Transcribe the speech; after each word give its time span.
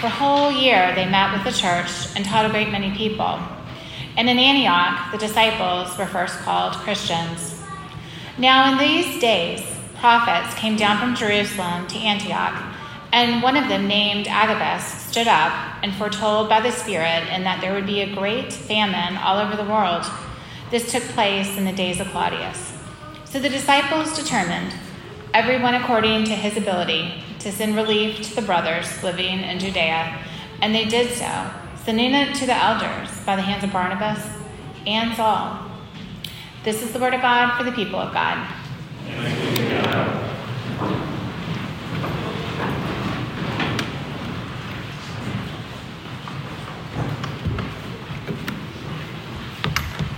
For 0.00 0.08
a 0.08 0.10
whole 0.10 0.52
year 0.52 0.94
they 0.94 1.08
met 1.08 1.32
with 1.32 1.44
the 1.44 1.58
church 1.58 1.90
and 2.14 2.22
taught 2.22 2.44
a 2.44 2.50
great 2.50 2.70
many 2.70 2.94
people. 2.94 3.40
And 4.18 4.28
in 4.28 4.38
Antioch, 4.38 5.10
the 5.10 5.16
disciples 5.16 5.96
were 5.96 6.04
first 6.04 6.38
called 6.40 6.74
Christians. 6.74 7.62
Now, 8.36 8.70
in 8.70 8.78
these 8.78 9.18
days, 9.18 9.62
prophets 9.94 10.54
came 10.54 10.76
down 10.76 10.98
from 10.98 11.14
Jerusalem 11.14 11.86
to 11.88 11.98
Antioch, 11.98 12.62
and 13.10 13.42
one 13.42 13.56
of 13.56 13.68
them, 13.68 13.88
named 13.88 14.28
Agabus, 14.28 14.84
stood 14.84 15.28
up 15.28 15.52
and 15.82 15.94
foretold 15.94 16.50
by 16.50 16.60
the 16.60 16.72
Spirit 16.72 17.26
in 17.32 17.44
that 17.44 17.62
there 17.62 17.72
would 17.72 17.86
be 17.86 18.02
a 18.02 18.14
great 18.14 18.52
famine 18.52 19.16
all 19.16 19.38
over 19.38 19.56
the 19.56 19.70
world. 19.70 20.04
This 20.70 20.92
took 20.92 21.04
place 21.04 21.56
in 21.56 21.64
the 21.64 21.72
days 21.72 22.00
of 22.00 22.08
Claudius. 22.08 22.74
So 23.24 23.40
the 23.40 23.48
disciples 23.48 24.14
determined, 24.14 24.74
everyone 25.32 25.74
according 25.74 26.24
to 26.24 26.34
his 26.34 26.58
ability, 26.58 27.22
to 27.46 27.52
send 27.52 27.76
relief 27.76 28.28
to 28.28 28.34
the 28.34 28.42
brothers 28.42 29.04
living 29.04 29.38
in 29.38 29.60
Judea, 29.60 30.18
and 30.62 30.74
they 30.74 30.84
did 30.84 31.12
so, 31.12 31.48
sending 31.84 32.12
it 32.12 32.34
to 32.34 32.44
the 32.44 32.52
elders 32.52 33.08
by 33.24 33.36
the 33.36 33.42
hands 33.42 33.62
of 33.62 33.72
Barnabas 33.72 34.20
and 34.84 35.14
Saul. 35.14 35.70
This 36.64 36.82
is 36.82 36.92
the 36.92 36.98
word 36.98 37.14
of 37.14 37.22
God 37.22 37.56
for 37.56 37.62
the 37.62 37.70
people 37.70 38.00
of 38.00 38.12
God. 38.12 38.44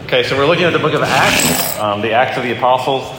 Okay, 0.05 0.23
so 0.23 0.35
we're 0.35 0.47
looking 0.47 0.65
at 0.65 0.73
the 0.73 0.79
book 0.79 0.95
of 0.95 1.03
Acts, 1.03 1.79
um, 1.79 2.01
the 2.01 2.13
Acts 2.13 2.39
of 2.39 2.43
the 2.43 2.53
Apostles. 2.53 3.18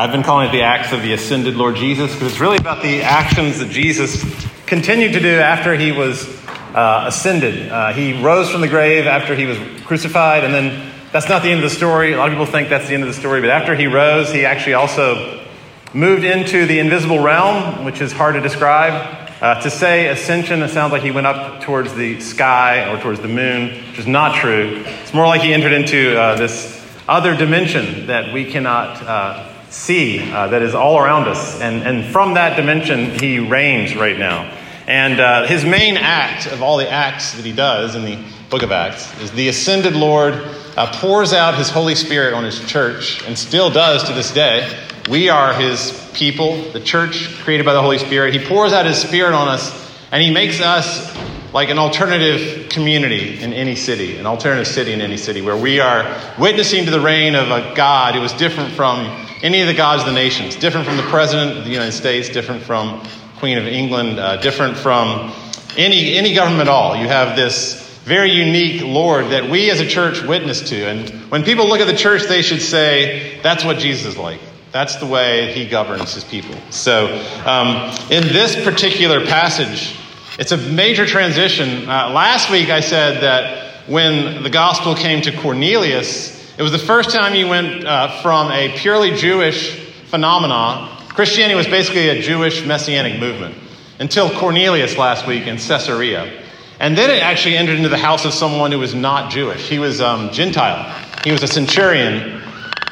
I've 0.00 0.12
been 0.12 0.22
calling 0.22 0.48
it 0.48 0.52
the 0.52 0.62
Acts 0.62 0.94
of 0.94 1.02
the 1.02 1.12
Ascended 1.12 1.56
Lord 1.56 1.76
Jesus 1.76 2.14
because 2.14 2.32
it's 2.32 2.40
really 2.40 2.56
about 2.56 2.82
the 2.82 3.02
actions 3.02 3.58
that 3.58 3.68
Jesus 3.68 4.24
continued 4.64 5.12
to 5.12 5.20
do 5.20 5.38
after 5.38 5.74
he 5.74 5.92
was 5.92 6.26
uh, 6.74 7.04
ascended. 7.06 7.70
Uh, 7.70 7.92
he 7.92 8.18
rose 8.18 8.50
from 8.50 8.62
the 8.62 8.68
grave 8.68 9.06
after 9.06 9.34
he 9.34 9.44
was 9.44 9.58
crucified, 9.84 10.42
and 10.42 10.54
then 10.54 10.90
that's 11.12 11.28
not 11.28 11.42
the 11.42 11.50
end 11.50 11.62
of 11.62 11.68
the 11.68 11.76
story. 11.76 12.14
A 12.14 12.16
lot 12.16 12.28
of 12.28 12.32
people 12.32 12.46
think 12.46 12.70
that's 12.70 12.88
the 12.88 12.94
end 12.94 13.02
of 13.02 13.10
the 13.10 13.14
story, 13.14 13.42
but 13.42 13.50
after 13.50 13.76
he 13.76 13.88
rose, 13.88 14.32
he 14.32 14.46
actually 14.46 14.72
also 14.72 15.44
moved 15.92 16.24
into 16.24 16.64
the 16.64 16.78
invisible 16.78 17.22
realm, 17.22 17.84
which 17.84 18.00
is 18.00 18.10
hard 18.10 18.36
to 18.36 18.40
describe. 18.40 19.28
Uh, 19.42 19.60
to 19.60 19.70
say 19.70 20.08
ascension, 20.08 20.62
it 20.62 20.70
sounds 20.70 20.92
like 20.92 21.02
he 21.02 21.10
went 21.10 21.26
up 21.26 21.60
towards 21.60 21.92
the 21.92 22.18
sky 22.20 22.90
or 22.90 22.98
towards 23.02 23.20
the 23.20 23.28
moon, 23.28 23.68
which 23.90 23.98
is 23.98 24.06
not 24.06 24.34
true. 24.34 24.82
It's 25.02 25.12
more 25.12 25.26
like 25.26 25.42
he 25.42 25.52
entered 25.52 25.72
into 25.72 26.18
uh, 26.18 26.36
this 26.36 26.82
other 27.06 27.36
dimension 27.36 28.06
that 28.06 28.32
we 28.32 28.50
cannot 28.50 29.02
uh, 29.02 29.49
see, 29.70 30.30
uh, 30.30 30.48
that 30.48 30.62
is 30.62 30.74
all 30.74 30.98
around 30.98 31.28
us. 31.28 31.60
And, 31.60 31.82
and 31.82 32.12
from 32.12 32.34
that 32.34 32.56
dimension, 32.56 33.18
he 33.18 33.38
reigns 33.38 33.96
right 33.96 34.18
now. 34.18 34.56
And 34.86 35.20
uh, 35.20 35.46
his 35.46 35.64
main 35.64 35.96
act 35.96 36.46
of 36.46 36.62
all 36.62 36.76
the 36.76 36.90
acts 36.90 37.34
that 37.34 37.44
he 37.44 37.52
does 37.52 37.94
in 37.94 38.04
the 38.04 38.18
book 38.50 38.62
of 38.62 38.72
Acts 38.72 39.16
is 39.20 39.30
the 39.30 39.48
ascended 39.48 39.94
Lord 39.94 40.34
uh, 40.76 40.90
pours 41.00 41.32
out 41.32 41.54
his 41.54 41.70
Holy 41.70 41.94
Spirit 41.94 42.34
on 42.34 42.42
his 42.42 42.58
church 42.66 43.24
and 43.24 43.38
still 43.38 43.70
does 43.70 44.02
to 44.04 44.12
this 44.12 44.32
day. 44.32 44.68
We 45.08 45.28
are 45.28 45.54
his 45.54 46.10
people, 46.14 46.62
the 46.72 46.80
church 46.80 47.36
created 47.42 47.64
by 47.64 47.72
the 47.72 47.82
Holy 47.82 47.98
Spirit. 47.98 48.34
He 48.34 48.44
pours 48.44 48.72
out 48.72 48.86
his 48.86 48.98
Spirit 48.98 49.32
on 49.32 49.48
us, 49.48 49.94
and 50.10 50.22
he 50.22 50.32
makes 50.32 50.60
us 50.60 51.16
like 51.52 51.68
an 51.68 51.78
alternative 51.78 52.68
community 52.68 53.40
in 53.40 53.52
any 53.52 53.74
city, 53.76 54.16
an 54.18 54.26
alternative 54.26 54.66
city 54.66 54.92
in 54.92 55.00
any 55.00 55.16
city, 55.16 55.42
where 55.42 55.56
we 55.56 55.80
are 55.80 56.20
witnessing 56.38 56.84
to 56.84 56.90
the 56.90 57.00
reign 57.00 57.34
of 57.34 57.50
a 57.50 57.74
God 57.74 58.14
who 58.14 58.22
is 58.22 58.32
different 58.32 58.72
from 58.72 59.29
any 59.42 59.60
of 59.60 59.66
the 59.66 59.74
gods 59.74 60.02
of 60.02 60.08
the 60.08 60.14
nations, 60.14 60.56
different 60.56 60.86
from 60.86 60.96
the 60.96 61.02
President 61.04 61.58
of 61.58 61.64
the 61.64 61.70
United 61.70 61.92
States, 61.92 62.28
different 62.28 62.62
from 62.62 63.02
Queen 63.38 63.56
of 63.56 63.66
England, 63.66 64.18
uh, 64.18 64.36
different 64.36 64.76
from 64.76 65.32
any, 65.76 66.14
any 66.16 66.34
government 66.34 66.62
at 66.62 66.68
all. 66.68 66.96
You 66.96 67.08
have 67.08 67.36
this 67.36 67.88
very 68.04 68.32
unique 68.32 68.82
Lord 68.82 69.26
that 69.26 69.48
we 69.48 69.70
as 69.70 69.80
a 69.80 69.86
church 69.86 70.22
witness 70.22 70.68
to. 70.70 70.86
And 70.86 71.08
when 71.30 71.42
people 71.42 71.68
look 71.68 71.80
at 71.80 71.86
the 71.86 71.96
church, 71.96 72.24
they 72.24 72.42
should 72.42 72.60
say, 72.60 73.40
that's 73.42 73.64
what 73.64 73.78
Jesus 73.78 74.06
is 74.06 74.18
like. 74.18 74.40
That's 74.72 74.96
the 74.96 75.06
way 75.06 75.52
he 75.52 75.66
governs 75.66 76.14
his 76.14 76.24
people. 76.24 76.54
So, 76.70 77.06
um, 77.44 77.92
in 78.10 78.22
this 78.24 78.62
particular 78.62 79.24
passage, 79.26 79.96
it's 80.38 80.52
a 80.52 80.56
major 80.56 81.06
transition. 81.06 81.88
Uh, 81.88 82.10
last 82.10 82.50
week, 82.50 82.68
I 82.68 82.80
said 82.80 83.22
that 83.22 83.88
when 83.88 84.42
the 84.42 84.50
gospel 84.50 84.94
came 84.94 85.22
to 85.22 85.36
Cornelius, 85.36 86.39
it 86.58 86.62
was 86.62 86.72
the 86.72 86.78
first 86.78 87.10
time 87.10 87.32
he 87.32 87.44
went 87.44 87.84
uh, 87.84 88.20
from 88.22 88.50
a 88.50 88.76
purely 88.76 89.16
Jewish 89.16 89.78
phenomenon. 90.06 90.88
Christianity 91.08 91.54
was 91.54 91.66
basically 91.66 92.08
a 92.08 92.20
Jewish 92.20 92.64
messianic 92.64 93.20
movement 93.20 93.54
until 93.98 94.30
Cornelius 94.30 94.96
last 94.96 95.26
week 95.26 95.46
in 95.46 95.56
Caesarea. 95.56 96.42
And 96.78 96.96
then 96.96 97.10
it 97.10 97.22
actually 97.22 97.56
entered 97.56 97.76
into 97.76 97.90
the 97.90 97.98
house 97.98 98.24
of 98.24 98.32
someone 98.32 98.72
who 98.72 98.78
was 98.78 98.94
not 98.94 99.30
Jewish. 99.30 99.68
He 99.68 99.78
was 99.78 100.00
um, 100.00 100.30
Gentile. 100.30 100.90
He 101.22 101.30
was 101.30 101.42
a 101.42 101.46
centurion. 101.46 102.42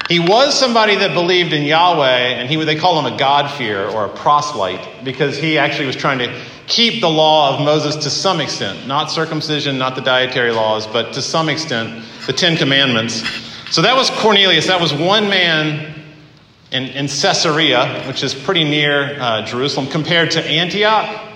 He 0.09 0.21
was 0.21 0.59
somebody 0.59 0.97
that 0.97 1.15
believed 1.15 1.53
in 1.53 1.65
Yahweh, 1.65 2.07
and 2.07 2.49
he, 2.49 2.63
they 2.65 2.77
call 2.77 2.99
him 2.99 3.13
a 3.13 3.19
God-fearer 3.19 3.89
or 3.91 4.07
a 4.07 4.09
proselyte 4.09 5.05
because 5.05 5.37
he 5.37 5.59
actually 5.59 5.87
was 5.87 5.97
trying 5.97 6.19
to 6.19 6.41
keep 6.67 7.01
the 7.01 7.09
law 7.09 7.55
of 7.55 7.65
Moses 7.65 7.97
to 8.05 8.11
some 8.11 8.41
extent. 8.41 8.87
Not 8.87 9.11
circumcision, 9.11 9.79
not 9.79 9.95
the 9.97 10.03
dietary 10.03 10.53
laws, 10.53 10.87
but 10.87 11.15
to 11.15 11.23
some 11.23 11.49
extent, 11.49 12.05
the 12.27 12.33
Ten 12.33 12.57
Commandments. 12.57 13.23
So 13.71 13.83
that 13.83 13.95
was 13.97 14.09
Cornelius. 14.11 14.67
That 14.67 14.81
was 14.81 14.95
one 14.95 15.29
man 15.29 15.95
in, 16.71 16.85
in 16.85 17.07
Caesarea, 17.07 18.03
which 18.07 18.23
is 18.23 18.35
pretty 18.35 18.65
near 18.65 19.21
uh, 19.21 19.43
Jerusalem, 19.43 19.87
compared 19.89 20.31
to 20.33 20.45
Antioch. 20.45 21.29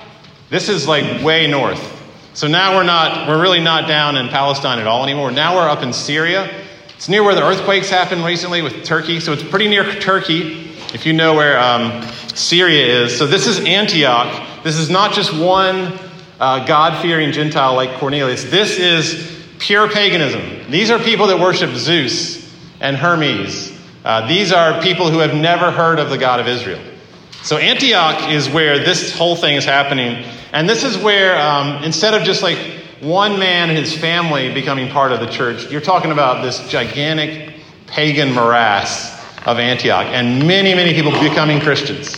This 0.49 0.69
is 0.69 0.89
like 0.89 1.23
way 1.23 1.47
north. 1.47 2.01
So 2.35 2.49
now 2.49 2.75
we're 2.75 2.85
not, 2.85 3.29
we're 3.29 3.41
really 3.41 3.61
not 3.61 3.87
down 3.87 4.17
in 4.17 4.29
Palestine 4.29 4.79
at 4.79 4.87
all 4.87 5.03
anymore. 5.03 5.31
Now 5.31 5.57
we're 5.57 5.69
up 5.69 5.83
in 5.83 5.93
Syria. 5.93 6.51
It's 6.97 7.09
near 7.09 7.23
where 7.23 7.35
the 7.35 7.43
earthquakes 7.43 7.91
happened 7.91 8.25
recently 8.25 8.63
with 8.63 8.83
Turkey. 8.85 9.21
So 9.21 9.35
it's 9.35 9.43
pretty 9.43 9.69
near 9.69 9.85
Turkey, 10.01 10.71
if 10.95 11.05
you 11.05 11.13
know 11.13 11.35
where 11.35 11.59
um, 11.59 12.03
Syria 12.35 13.05
is. 13.05 13.17
So 13.17 13.27
this 13.27 13.47
is 13.47 13.61
Antioch. 13.61 14.63
This 14.65 14.77
is 14.77 14.89
not 14.89 15.13
just 15.13 15.37
one 15.37 15.99
uh, 16.41 16.65
God 16.65 17.03
fearing 17.03 17.33
Gentile 17.33 17.75
like 17.75 17.99
Cornelius. 17.99 18.45
This 18.45 18.79
is 18.79 19.42
pure 19.63 19.89
paganism. 19.89 20.71
These 20.73 20.91
are 20.91 20.99
people 20.99 21.29
that 21.29 21.39
worship 21.39 21.71
Zeus 21.77 22.53
and 22.81 22.97
Hermes. 22.97 23.73
Uh, 24.05 24.27
these 24.27 24.51
are 24.51 24.83
people 24.83 25.09
who 25.09 25.21
have 25.21 25.35
never 25.37 25.71
heard 25.71 26.01
of 26.01 26.11
the 26.11 26.19
God 26.19 26.41
of 26.41 26.49
Israel. 26.49 26.83
So 27.45 27.59
Antioch 27.59 28.29
is 28.29 28.49
where 28.49 28.81
this 28.81 29.17
whole 29.17 29.37
thing 29.37 29.55
is 29.55 29.65
happening. 29.65 30.25
And 30.53 30.69
this 30.69 30.83
is 30.83 30.99
where, 30.99 31.41
um, 31.41 31.85
instead 31.85 32.13
of 32.13 32.25
just 32.25 32.43
like 32.43 32.59
one 33.01 33.39
man 33.39 33.71
and 33.71 33.79
his 33.79 33.97
family 33.97 34.53
becoming 34.53 34.91
part 34.91 35.13
of 35.13 35.21
the 35.21 35.27
church, 35.27 35.71
you're 35.71 35.81
talking 35.81 36.11
about 36.11 36.43
this 36.43 36.67
gigantic 36.69 37.55
pagan 37.87 38.33
morass 38.33 39.13
of 39.47 39.61
Antioch 39.61 40.07
and 40.07 40.45
many, 40.45 40.75
many 40.75 40.93
people 40.93 41.13
becoming 41.13 41.61
Christians. 41.61 42.17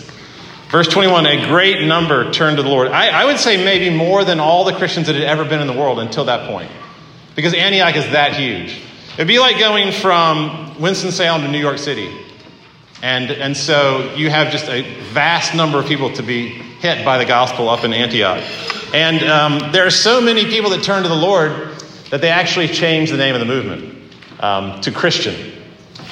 Verse 0.71 0.89
21 0.89 1.27
a 1.27 1.47
great 1.47 1.87
number 1.87 2.33
turned 2.33 2.57
to 2.57 2.63
the 2.63 2.71
Lord. 2.71 2.89
I, 2.89 3.09
I 3.09 3.27
would 3.27 3.39
say 3.39 3.63
maybe 3.63 3.95
more 3.95 4.25
than 4.25 4.41
all 4.41 4.65
the 4.65 4.73
Christians 4.73 5.09
that 5.09 5.15
had 5.15 5.25
ever 5.25 5.45
been 5.45 5.61
in 5.61 5.67
the 5.67 5.75
world 5.75 5.99
until 5.99 6.25
that 6.25 6.49
point. 6.49 6.71
Because 7.35 7.55
Antioch 7.55 7.97
is 7.97 8.05
that 8.13 8.35
huge. 8.35 8.81
It'd 9.15 9.29
be 9.29 9.39
like 9.39 9.59
going 9.59 9.93
from 9.93 10.81
Winston-Salem 10.81 11.43
to 11.43 11.49
New 11.49 11.59
York 11.59 11.79
City. 11.79 12.11
And, 13.03 13.31
and 13.31 13.57
so 13.57 14.15
you 14.15 14.31
have 14.31 14.51
just 14.51 14.69
a 14.69 14.83
vast 15.13 15.55
number 15.55 15.79
of 15.79 15.87
people 15.87 16.13
to 16.15 16.23
be 16.23 16.49
hit 16.49 17.05
by 17.05 17.19
the 17.19 17.25
gospel 17.25 17.69
up 17.69 17.85
in 17.85 17.93
Antioch. 17.93 18.43
And 18.95 19.23
um, 19.25 19.73
there 19.73 19.87
are 19.87 19.91
so 19.91 20.21
many 20.21 20.45
people 20.47 20.71
that 20.71 20.83
turn 20.83 21.03
to 21.03 21.09
the 21.09 21.15
Lord 21.15 21.53
that 22.11 22.21
they 22.21 22.31
actually 22.31 22.69
changed 22.69 23.13
the 23.13 23.17
name 23.17 23.35
of 23.35 23.41
the 23.41 23.47
movement 23.47 24.13
um, 24.41 24.81
to 24.83 24.91
Christian. 24.91 25.35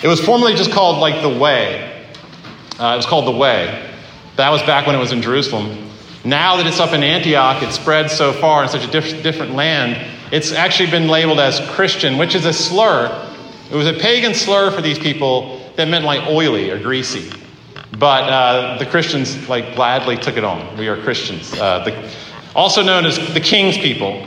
It 0.02 0.08
was 0.08 0.20
formerly 0.20 0.54
just 0.54 0.72
called 0.72 0.98
like 0.98 1.22
the 1.22 1.38
Way. 1.38 2.06
Uh, 2.78 2.94
it 2.94 2.96
was 2.96 3.06
called 3.06 3.26
the 3.26 3.38
Way. 3.38 3.90
That 4.36 4.50
was 4.50 4.62
back 4.62 4.86
when 4.86 4.96
it 4.96 4.98
was 4.98 5.12
in 5.12 5.22
Jerusalem. 5.22 5.90
Now 6.24 6.56
that 6.56 6.66
it's 6.66 6.80
up 6.80 6.92
in 6.92 7.02
Antioch, 7.02 7.62
it 7.62 7.72
spread 7.72 8.10
so 8.10 8.32
far 8.32 8.62
in 8.62 8.68
such 8.68 8.84
a 8.84 8.90
diff- 8.90 9.22
different 9.22 9.54
land, 9.54 9.96
it's 10.32 10.50
actually 10.50 10.90
been 10.90 11.08
labeled 11.08 11.38
as 11.38 11.60
Christian, 11.72 12.16
which 12.16 12.34
is 12.34 12.46
a 12.46 12.54
slur. 12.54 13.28
It 13.70 13.76
was 13.76 13.86
a 13.86 13.92
pagan 13.92 14.32
slur 14.32 14.70
for 14.70 14.80
these 14.80 14.98
people 14.98 15.60
that 15.76 15.88
meant 15.88 16.06
like 16.06 16.26
oily 16.26 16.70
or 16.70 16.78
greasy. 16.78 17.30
But 17.98 18.24
uh, 18.30 18.78
the 18.78 18.86
Christians 18.86 19.46
like 19.50 19.74
gladly 19.74 20.16
took 20.16 20.38
it 20.38 20.44
on. 20.44 20.78
We 20.78 20.88
are 20.88 20.96
Christians, 20.96 21.52
uh, 21.52 21.84
the, 21.84 22.10
also 22.56 22.82
known 22.82 23.04
as 23.04 23.18
the 23.34 23.40
King's 23.40 23.76
people. 23.76 24.26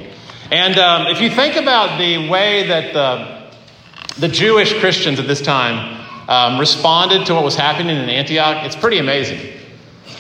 And 0.51 0.77
um, 0.77 1.07
if 1.07 1.21
you 1.21 1.31
think 1.31 1.55
about 1.55 1.97
the 1.97 2.29
way 2.29 2.67
that 2.67 2.93
the, 2.93 4.21
the 4.21 4.27
Jewish 4.27 4.79
Christians 4.79 5.19
at 5.19 5.25
this 5.25 5.41
time 5.41 6.05
um, 6.29 6.59
responded 6.59 7.25
to 7.25 7.33
what 7.33 7.43
was 7.43 7.55
happening 7.55 7.97
in 7.97 8.09
Antioch, 8.09 8.63
it's 8.63 8.75
pretty 8.75 8.99
amazing. 8.99 9.53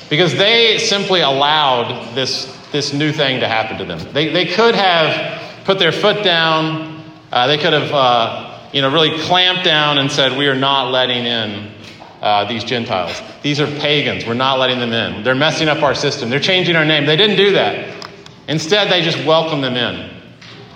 Because 0.09 0.35
they 0.35 0.79
simply 0.79 1.21
allowed 1.21 2.15
this, 2.15 2.51
this 2.71 2.91
new 2.91 3.11
thing 3.11 3.41
to 3.41 3.47
happen 3.47 3.77
to 3.77 3.85
them. 3.85 3.99
They, 4.13 4.29
they 4.29 4.47
could 4.47 4.73
have 4.73 5.44
put 5.65 5.79
their 5.79 5.91
foot 5.91 6.23
down, 6.23 7.03
uh, 7.31 7.47
they 7.47 7.57
could 7.57 7.73
have 7.73 7.91
uh, 7.91 8.69
you 8.71 8.81
know, 8.81 8.91
really 8.91 9.17
clamped 9.23 9.65
down 9.65 9.97
and 9.97 10.11
said, 10.11 10.37
We 10.37 10.47
are 10.47 10.55
not 10.55 10.91
letting 10.91 11.25
in 11.25 11.71
uh, 12.21 12.45
these 12.45 12.63
Gentiles. 12.63 13.21
These 13.41 13.59
are 13.59 13.67
pagans. 13.79 14.25
We're 14.25 14.33
not 14.35 14.59
letting 14.59 14.79
them 14.79 14.93
in. 14.93 15.23
They're 15.23 15.35
messing 15.35 15.67
up 15.67 15.83
our 15.83 15.95
system. 15.95 16.29
They're 16.29 16.39
changing 16.39 16.75
our 16.75 16.85
name. 16.85 17.05
They 17.05 17.17
didn't 17.17 17.37
do 17.37 17.51
that. 17.53 17.93
Instead, 18.47 18.91
they 18.91 19.01
just 19.01 19.23
welcomed 19.25 19.63
them 19.63 19.75
in. 19.75 20.11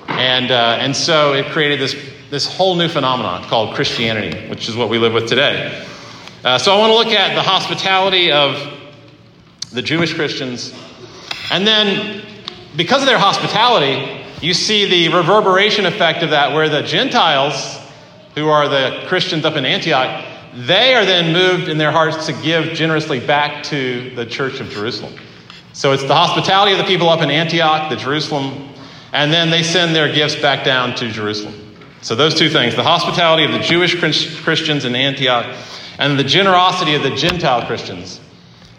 And, 0.07 0.51
uh, 0.51 0.77
and 0.79 0.95
so 0.95 1.33
it 1.33 1.45
created 1.47 1.79
this, 1.79 1.95
this 2.29 2.45
whole 2.45 2.75
new 2.75 2.87
phenomenon 2.87 3.43
called 3.43 3.75
Christianity, 3.75 4.49
which 4.49 4.67
is 4.67 4.75
what 4.75 4.89
we 4.89 4.97
live 4.97 5.13
with 5.13 5.27
today. 5.27 5.85
Uh, 6.43 6.57
so 6.57 6.73
I 6.73 6.79
want 6.79 6.91
to 6.91 6.95
look 6.95 7.19
at 7.19 7.35
the 7.35 7.41
hospitality 7.41 8.31
of 8.31 8.57
the 9.71 9.81
Jewish 9.81 10.13
Christians. 10.13 10.73
And 11.51 11.65
then, 11.65 12.23
because 12.75 13.01
of 13.01 13.07
their 13.07 13.19
hospitality, 13.19 14.19
you 14.41 14.53
see 14.53 14.85
the 14.85 15.15
reverberation 15.15 15.85
effect 15.85 16.23
of 16.23 16.29
that, 16.29 16.53
where 16.53 16.69
the 16.69 16.81
Gentiles, 16.81 17.79
who 18.35 18.47
are 18.47 18.67
the 18.69 19.03
Christians 19.07 19.45
up 19.45 19.55
in 19.55 19.65
Antioch, 19.65 20.25
they 20.53 20.95
are 20.95 21.05
then 21.05 21.33
moved 21.33 21.69
in 21.69 21.77
their 21.77 21.91
hearts 21.91 22.25
to 22.25 22.33
give 22.33 22.73
generously 22.73 23.19
back 23.19 23.63
to 23.65 24.09
the 24.15 24.25
church 24.25 24.59
of 24.59 24.69
Jerusalem. 24.69 25.13
So 25.73 25.91
it's 25.91 26.03
the 26.03 26.15
hospitality 26.15 26.71
of 26.71 26.77
the 26.77 26.85
people 26.85 27.09
up 27.09 27.21
in 27.21 27.29
Antioch, 27.29 27.89
the 27.89 27.95
Jerusalem, 27.95 28.69
and 29.13 29.31
then 29.31 29.49
they 29.49 29.63
send 29.63 29.95
their 29.95 30.11
gifts 30.13 30.35
back 30.35 30.65
down 30.65 30.95
to 30.95 31.11
Jerusalem. 31.11 31.55
So 32.01 32.15
those 32.15 32.33
two 32.33 32.49
things 32.49 32.75
the 32.75 32.83
hospitality 32.83 33.43
of 33.43 33.51
the 33.51 33.59
Jewish 33.59 33.99
Christians 33.99 34.85
in 34.85 34.95
Antioch, 34.95 35.45
and 35.97 36.17
the 36.17 36.23
generosity 36.23 36.95
of 36.95 37.03
the 37.03 37.13
Gentile 37.15 37.65
Christians 37.67 38.21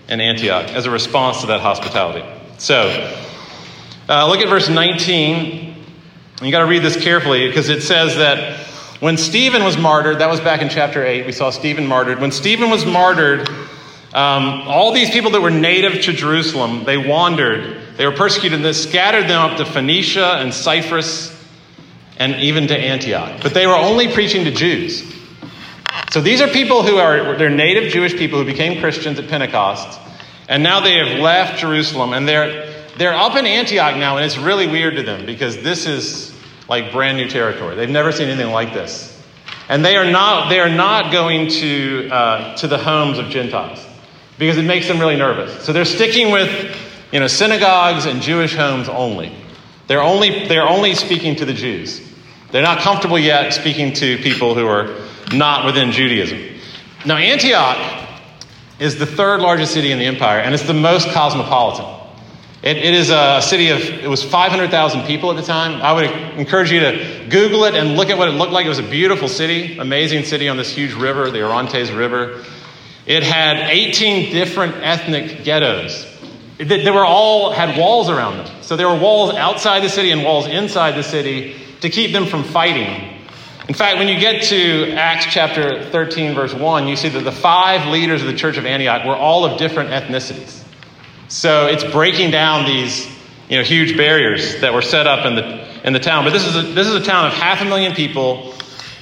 in 0.08 0.20
Antioch 0.20 0.70
as 0.70 0.86
a 0.86 0.90
response 0.90 1.42
to 1.42 1.46
that 1.48 1.60
hospitality. 1.60 2.26
So, 2.58 3.16
uh, 4.10 4.26
look 4.26 4.40
at 4.40 4.48
verse 4.48 4.68
19. 4.68 5.76
You 6.42 6.50
got 6.50 6.58
to 6.58 6.66
read 6.66 6.82
this 6.82 7.00
carefully 7.00 7.46
because 7.46 7.68
it 7.68 7.80
says 7.80 8.16
that 8.16 8.58
when 8.98 9.16
Stephen 9.16 9.62
was 9.62 9.78
martyred, 9.78 10.18
that 10.18 10.28
was 10.28 10.40
back 10.40 10.62
in 10.62 10.68
chapter 10.68 11.06
8, 11.06 11.26
we 11.26 11.32
saw 11.32 11.50
Stephen 11.50 11.86
martyred. 11.86 12.18
When 12.20 12.32
Stephen 12.32 12.70
was 12.70 12.84
martyred, 12.84 13.48
um, 14.12 14.62
all 14.66 14.92
these 14.92 15.10
people 15.10 15.30
that 15.30 15.40
were 15.40 15.50
native 15.50 16.02
to 16.02 16.12
Jerusalem, 16.12 16.82
they 16.82 16.98
wandered. 16.98 17.96
They 17.96 18.04
were 18.04 18.12
persecuted 18.12 18.56
and 18.56 18.64
they 18.64 18.72
scattered 18.72 19.28
them 19.28 19.48
up 19.48 19.58
to 19.58 19.64
Phoenicia 19.64 20.38
and 20.38 20.52
Cyprus 20.52 21.32
and 22.16 22.34
even 22.34 22.66
to 22.66 22.76
Antioch. 22.76 23.40
But 23.40 23.54
they 23.54 23.68
were 23.68 23.76
only 23.76 24.12
preaching 24.12 24.42
to 24.42 24.50
Jews. 24.50 25.04
So 26.10 26.20
these 26.20 26.40
are 26.40 26.48
people 26.48 26.82
who 26.82 26.96
are, 26.96 27.36
they're 27.38 27.48
native 27.48 27.92
Jewish 27.92 28.16
people 28.16 28.40
who 28.40 28.44
became 28.44 28.80
Christians 28.80 29.20
at 29.20 29.28
Pentecost, 29.28 30.00
and 30.48 30.64
now 30.64 30.80
they 30.80 30.98
have 30.98 31.20
left 31.20 31.60
Jerusalem, 31.60 32.12
and 32.12 32.26
they're, 32.26 32.69
they're 32.98 33.14
up 33.14 33.36
in 33.36 33.46
Antioch 33.46 33.96
now, 33.96 34.16
and 34.16 34.24
it's 34.24 34.38
really 34.38 34.66
weird 34.66 34.96
to 34.96 35.02
them 35.02 35.26
because 35.26 35.62
this 35.62 35.86
is 35.86 36.34
like 36.68 36.92
brand 36.92 37.16
new 37.16 37.28
territory. 37.28 37.74
They've 37.76 37.90
never 37.90 38.12
seen 38.12 38.28
anything 38.28 38.52
like 38.52 38.72
this. 38.72 39.20
And 39.68 39.84
they 39.84 39.96
are 39.96 40.10
not, 40.10 40.48
they 40.48 40.60
are 40.60 40.68
not 40.68 41.12
going 41.12 41.48
to, 41.48 42.08
uh, 42.10 42.56
to 42.56 42.68
the 42.68 42.78
homes 42.78 43.18
of 43.18 43.28
Gentiles 43.28 43.84
because 44.38 44.56
it 44.56 44.64
makes 44.64 44.88
them 44.88 44.98
really 44.98 45.16
nervous. 45.16 45.64
So 45.64 45.72
they're 45.72 45.84
sticking 45.84 46.32
with 46.32 46.76
you 47.12 47.20
know, 47.20 47.26
synagogues 47.26 48.06
and 48.06 48.22
Jewish 48.22 48.54
homes 48.54 48.88
only. 48.88 49.32
They're 49.86 50.02
only, 50.02 50.46
they're 50.46 50.68
only 50.68 50.94
speaking 50.94 51.36
to 51.36 51.44
the 51.44 51.52
Jews. 51.52 52.00
They're 52.50 52.62
not 52.62 52.80
comfortable 52.80 53.18
yet 53.18 53.52
speaking 53.52 53.92
to 53.94 54.16
people 54.18 54.54
who 54.54 54.66
are 54.66 54.96
not 55.32 55.66
within 55.66 55.92
Judaism. 55.92 56.40
Now, 57.04 57.16
Antioch 57.16 58.08
is 58.78 58.98
the 58.98 59.06
third 59.06 59.40
largest 59.40 59.72
city 59.72 59.92
in 59.92 59.98
the 59.98 60.06
empire, 60.06 60.38
and 60.38 60.54
it's 60.54 60.66
the 60.66 60.74
most 60.74 61.08
cosmopolitan. 61.10 61.99
It, 62.62 62.76
it 62.76 62.94
is 62.94 63.10
a 63.10 63.40
city 63.42 63.70
of, 63.70 63.80
it 63.80 64.08
was 64.08 64.22
500,000 64.22 65.06
people 65.06 65.30
at 65.30 65.36
the 65.36 65.42
time. 65.42 65.80
I 65.80 65.92
would 65.92 66.04
encourage 66.38 66.70
you 66.70 66.80
to 66.80 67.26
Google 67.30 67.64
it 67.64 67.74
and 67.74 67.96
look 67.96 68.10
at 68.10 68.18
what 68.18 68.28
it 68.28 68.32
looked 68.32 68.52
like. 68.52 68.66
It 68.66 68.68
was 68.68 68.78
a 68.78 68.82
beautiful 68.82 69.28
city, 69.28 69.78
amazing 69.78 70.24
city 70.24 70.48
on 70.48 70.56
this 70.56 70.70
huge 70.70 70.92
river, 70.92 71.30
the 71.30 71.42
Orontes 71.42 71.90
River. 71.90 72.44
It 73.06 73.22
had 73.22 73.70
18 73.70 74.32
different 74.32 74.76
ethnic 74.76 75.44
ghettos. 75.44 76.06
They 76.58 76.90
were 76.90 77.06
all 77.06 77.52
had 77.52 77.78
walls 77.78 78.10
around 78.10 78.38
them. 78.38 78.62
So 78.62 78.76
there 78.76 78.88
were 78.88 78.98
walls 78.98 79.34
outside 79.34 79.82
the 79.82 79.88
city 79.88 80.10
and 80.10 80.22
walls 80.22 80.46
inside 80.46 80.92
the 80.92 81.02
city 81.02 81.56
to 81.80 81.88
keep 81.88 82.12
them 82.12 82.26
from 82.26 82.44
fighting 82.44 83.20
in 83.70 83.74
fact, 83.74 83.98
when 83.98 84.08
you 84.08 84.18
get 84.18 84.42
to 84.48 84.90
Acts 84.94 85.26
chapter 85.26 85.84
13, 85.90 86.34
verse 86.34 86.52
1, 86.52 86.88
you 86.88 86.96
see 86.96 87.08
that 87.10 87.22
the 87.22 87.30
five 87.30 87.86
leaders 87.86 88.20
of 88.20 88.26
the 88.26 88.34
church 88.34 88.56
of 88.56 88.66
Antioch 88.66 89.06
were 89.06 89.14
all 89.14 89.44
of 89.44 89.60
different 89.60 89.90
ethnicities. 89.90 90.59
So 91.30 91.68
it's 91.68 91.84
breaking 91.84 92.32
down 92.32 92.66
these 92.66 93.06
you 93.48 93.56
know, 93.56 93.62
huge 93.62 93.96
barriers 93.96 94.60
that 94.60 94.74
were 94.74 94.82
set 94.82 95.06
up 95.06 95.24
in 95.24 95.36
the, 95.36 95.86
in 95.86 95.92
the 95.92 96.00
town. 96.00 96.24
But 96.24 96.32
this 96.32 96.44
is, 96.44 96.56
a, 96.56 96.62
this 96.62 96.88
is 96.88 96.94
a 96.94 97.04
town 97.04 97.26
of 97.26 97.32
half 97.32 97.62
a 97.62 97.64
million 97.64 97.94
people. 97.94 98.52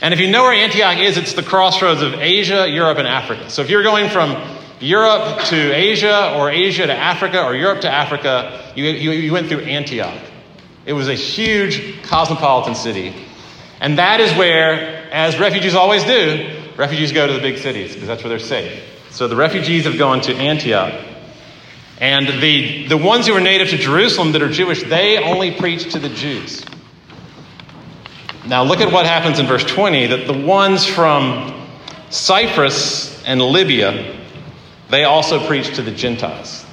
And 0.03 0.13
if 0.13 0.21
you 0.21 0.31
know 0.31 0.43
where 0.43 0.53
Antioch 0.53 0.99
is, 0.99 1.17
it's 1.17 1.33
the 1.33 1.43
crossroads 1.43 2.03
of 2.03 2.15
Asia, 2.15 2.69
Europe, 2.69 2.99
and 2.99 3.09
Africa. 3.09 3.49
So 3.49 3.63
if 3.63 3.71
you're 3.71 3.83
going 3.83 4.11
from 4.11 4.37
Europe 4.79 5.43
to 5.45 5.73
Asia, 5.75 6.35
or 6.37 6.51
Asia 6.51 6.87
to 6.87 6.95
Africa, 6.95 7.43
or 7.45 7.57
Europe 7.57 7.81
to 7.81 7.91
Africa, 7.91 8.73
you, 8.77 8.85
you, 8.85 9.11
you 9.13 9.33
went 9.33 9.49
through 9.49 9.61
Antioch. 9.61 10.23
It 10.85 10.93
was 10.93 11.09
a 11.09 11.15
huge 11.15 12.03
cosmopolitan 12.03 12.75
city. 12.75 13.15
And 13.81 13.97
that 13.99 14.21
is 14.21 14.31
where, 14.37 15.11
as 15.13 15.39
refugees 15.39 15.75
always 15.75 16.05
do, 16.05 16.73
refugees 16.77 17.13
go 17.13 17.27
to 17.27 17.33
the 17.33 17.41
big 17.41 17.57
cities 17.57 17.95
because 17.95 18.07
that's 18.07 18.23
where 18.23 18.29
they're 18.29 18.39
safe. 18.39 18.83
So 19.13 19.29
the 19.29 19.37
refugees 19.37 19.85
have 19.85 19.97
gone 19.97 20.21
to 20.23 20.35
Antioch. 20.35 21.08
And 22.01 22.41
the, 22.41 22.87
the 22.87 22.97
ones 22.97 23.27
who 23.27 23.35
are 23.35 23.41
native 23.41 23.71
to 23.71 23.77
Jerusalem 23.77 24.33
that 24.33 24.43
are 24.43 24.49
Jewish, 24.49 24.85
they 24.85 25.19
only 25.19 25.51
preach 25.51 25.93
to 25.93 25.99
the 25.99 26.09
Jews. 26.09 26.65
Now, 28.47 28.63
look 28.63 28.81
at 28.81 28.93
what 28.93 29.05
happens 29.05 29.39
in 29.39 29.47
verse 29.47 29.65
20 29.65 30.07
that 30.07 30.27
the 30.27 30.47
ones 30.47 30.87
from 30.87 31.67
Cyprus 32.11 33.23
and 33.25 33.43
Libya, 33.43 34.17
they 34.91 35.05
also 35.05 35.45
preach 35.47 35.75
to 35.77 35.83
the 35.83 35.91
Gentiles. 35.91 36.65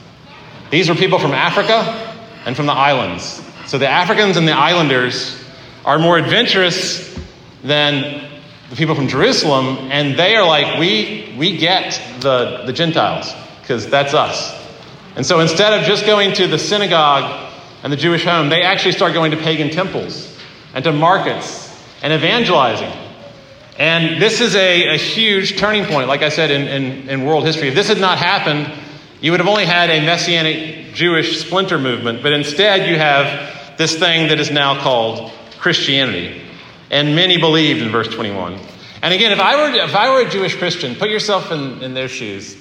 These 0.69 0.89
were 0.89 0.95
people 0.95 1.19
from 1.19 1.31
Africa 1.31 2.15
and 2.45 2.55
from 2.55 2.67
the 2.67 2.73
islands. 2.73 3.41
So 3.65 3.77
the 3.77 3.89
Africans 3.89 4.37
and 4.37 4.47
the 4.47 4.53
islanders 4.53 5.43
are 5.83 5.99
more 5.99 6.17
adventurous 6.17 7.19
than 7.63 8.29
the 8.69 8.75
people 8.75 8.95
from 8.95 9.07
Jerusalem, 9.07 9.89
and 9.91 10.17
they 10.17 10.35
are 10.35 10.47
like, 10.47 10.79
we, 10.79 11.35
we 11.37 11.57
get 11.57 11.99
the, 12.21 12.63
the 12.65 12.73
Gentiles, 12.73 13.33
because 13.61 13.87
that's 13.89 14.13
us. 14.13 14.64
And 15.15 15.25
so 15.25 15.39
instead 15.39 15.73
of 15.73 15.85
just 15.85 16.05
going 16.05 16.33
to 16.33 16.47
the 16.47 16.59
synagogue 16.59 17.53
and 17.83 17.91
the 17.91 17.97
Jewish 17.97 18.25
home, 18.25 18.49
they 18.49 18.61
actually 18.61 18.91
start 18.91 19.13
going 19.13 19.31
to 19.31 19.37
pagan 19.37 19.69
temples 19.69 20.37
and 20.73 20.83
to 20.83 20.91
markets 20.91 21.71
and 22.01 22.11
evangelizing. 22.11 22.91
And 23.77 24.21
this 24.21 24.41
is 24.41 24.55
a, 24.55 24.95
a 24.95 24.97
huge 24.97 25.57
turning 25.57 25.85
point, 25.85 26.07
like 26.07 26.21
I 26.21 26.29
said, 26.29 26.51
in, 26.51 26.67
in, 26.67 27.09
in 27.09 27.25
world 27.25 27.45
history. 27.45 27.69
If 27.69 27.75
this 27.75 27.87
had 27.87 27.99
not 27.99 28.17
happened, 28.17 28.71
you 29.21 29.31
would 29.31 29.39
have 29.39 29.49
only 29.49 29.65
had 29.65 29.89
a 29.89 30.05
messianic 30.05 30.93
Jewish 30.93 31.39
splinter 31.39 31.79
movement, 31.79 32.21
but 32.21 32.33
instead 32.33 32.89
you 32.89 32.97
have 32.97 33.77
this 33.77 33.97
thing 33.97 34.29
that 34.29 34.39
is 34.39 34.51
now 34.51 34.81
called 34.81 35.31
Christianity. 35.57 36.41
And 36.89 37.15
many 37.15 37.37
believed 37.37 37.81
in 37.81 37.89
verse 37.89 38.07
21. 38.07 38.59
And 39.01 39.13
again, 39.13 39.31
if 39.31 39.39
I 39.39 39.55
were, 39.55 39.75
if 39.75 39.95
I 39.95 40.11
were 40.11 40.27
a 40.27 40.29
Jewish 40.29 40.55
Christian, 40.57 40.95
put 40.95 41.09
yourself 41.09 41.51
in, 41.51 41.81
in 41.81 41.93
their 41.93 42.07
shoes. 42.07 42.55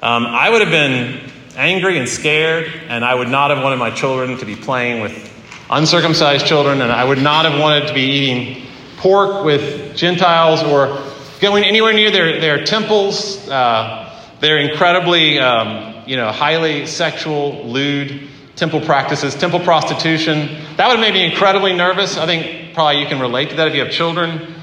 Um, 0.00 0.26
I 0.26 0.48
would 0.48 0.60
have 0.60 0.70
been 0.70 1.30
angry 1.56 1.98
and 1.98 2.08
scared, 2.08 2.70
and 2.88 3.04
I 3.04 3.14
would 3.14 3.28
not 3.28 3.50
have 3.50 3.62
wanted 3.62 3.76
my 3.76 3.90
children 3.90 4.38
to 4.38 4.46
be 4.46 4.56
playing 4.56 5.02
with 5.02 5.28
uncircumcised 5.68 6.46
children, 6.46 6.80
and 6.80 6.90
I 6.90 7.04
would 7.04 7.22
not 7.22 7.44
have 7.44 7.60
wanted 7.60 7.88
to 7.88 7.94
be 7.94 8.02
eating 8.02 8.66
pork 8.96 9.44
with 9.44 9.96
Gentiles 9.96 10.62
or 10.62 11.02
going 11.40 11.64
anywhere 11.64 11.92
near 11.92 12.10
their, 12.10 12.40
their 12.40 12.64
temples. 12.64 13.48
Uh, 13.48 14.06
they're 14.40 14.58
incredibly, 14.58 15.38
um, 15.38 16.02
you 16.06 16.16
know, 16.16 16.30
highly 16.30 16.86
sexual, 16.86 17.64
lewd 17.66 18.28
temple 18.56 18.80
practices, 18.80 19.34
temple 19.34 19.60
prostitution. 19.60 20.48
That 20.76 20.88
would 20.88 20.98
have 20.98 21.00
made 21.00 21.14
me 21.14 21.24
incredibly 21.24 21.72
nervous. 21.72 22.16
I 22.16 22.26
think 22.26 22.74
probably 22.74 23.00
you 23.00 23.06
can 23.06 23.20
relate 23.20 23.50
to 23.50 23.56
that 23.56 23.68
if 23.68 23.74
you 23.74 23.80
have 23.84 23.92
children. 23.92 24.54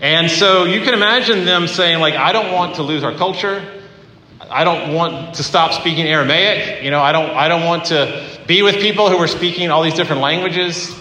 And 0.00 0.30
so 0.30 0.64
you 0.64 0.80
can 0.80 0.94
imagine 0.94 1.44
them 1.44 1.68
saying, 1.68 2.00
like, 2.00 2.14
I 2.14 2.32
don't 2.32 2.52
want 2.52 2.76
to 2.76 2.82
lose 2.82 3.04
our 3.04 3.14
culture. 3.14 3.79
I 4.50 4.64
don't 4.64 4.94
want 4.94 5.36
to 5.36 5.44
stop 5.44 5.72
speaking 5.72 6.06
Aramaic. 6.06 6.82
You 6.82 6.90
know, 6.90 7.00
I 7.00 7.12
don't, 7.12 7.30
I 7.30 7.46
don't 7.46 7.64
want 7.64 7.84
to 7.86 8.28
be 8.48 8.62
with 8.62 8.76
people 8.76 9.08
who 9.08 9.16
are 9.16 9.28
speaking 9.28 9.70
all 9.70 9.84
these 9.84 9.94
different 9.94 10.22
languages. 10.22 10.92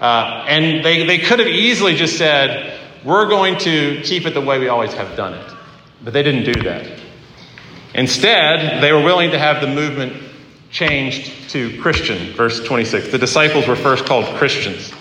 Uh, 0.00 0.44
and 0.48 0.84
they, 0.84 1.06
they 1.06 1.18
could 1.18 1.38
have 1.38 1.46
easily 1.48 1.94
just 1.94 2.18
said, 2.18 2.78
we're 3.04 3.28
going 3.28 3.58
to 3.60 4.02
keep 4.02 4.26
it 4.26 4.34
the 4.34 4.40
way 4.40 4.58
we 4.58 4.66
always 4.66 4.92
have 4.94 5.16
done 5.16 5.34
it. 5.34 5.52
But 6.02 6.14
they 6.14 6.24
didn't 6.24 6.52
do 6.52 6.62
that. 6.62 7.00
Instead, 7.94 8.82
they 8.82 8.92
were 8.92 9.02
willing 9.02 9.30
to 9.30 9.38
have 9.38 9.60
the 9.60 9.68
movement 9.68 10.12
changed 10.70 11.48
to 11.50 11.80
Christian, 11.80 12.34
verse 12.34 12.62
26. 12.64 13.12
The 13.12 13.18
disciples 13.18 13.68
were 13.68 13.76
first 13.76 14.04
called 14.04 14.26
Christians. 14.36 14.90
You 14.90 14.96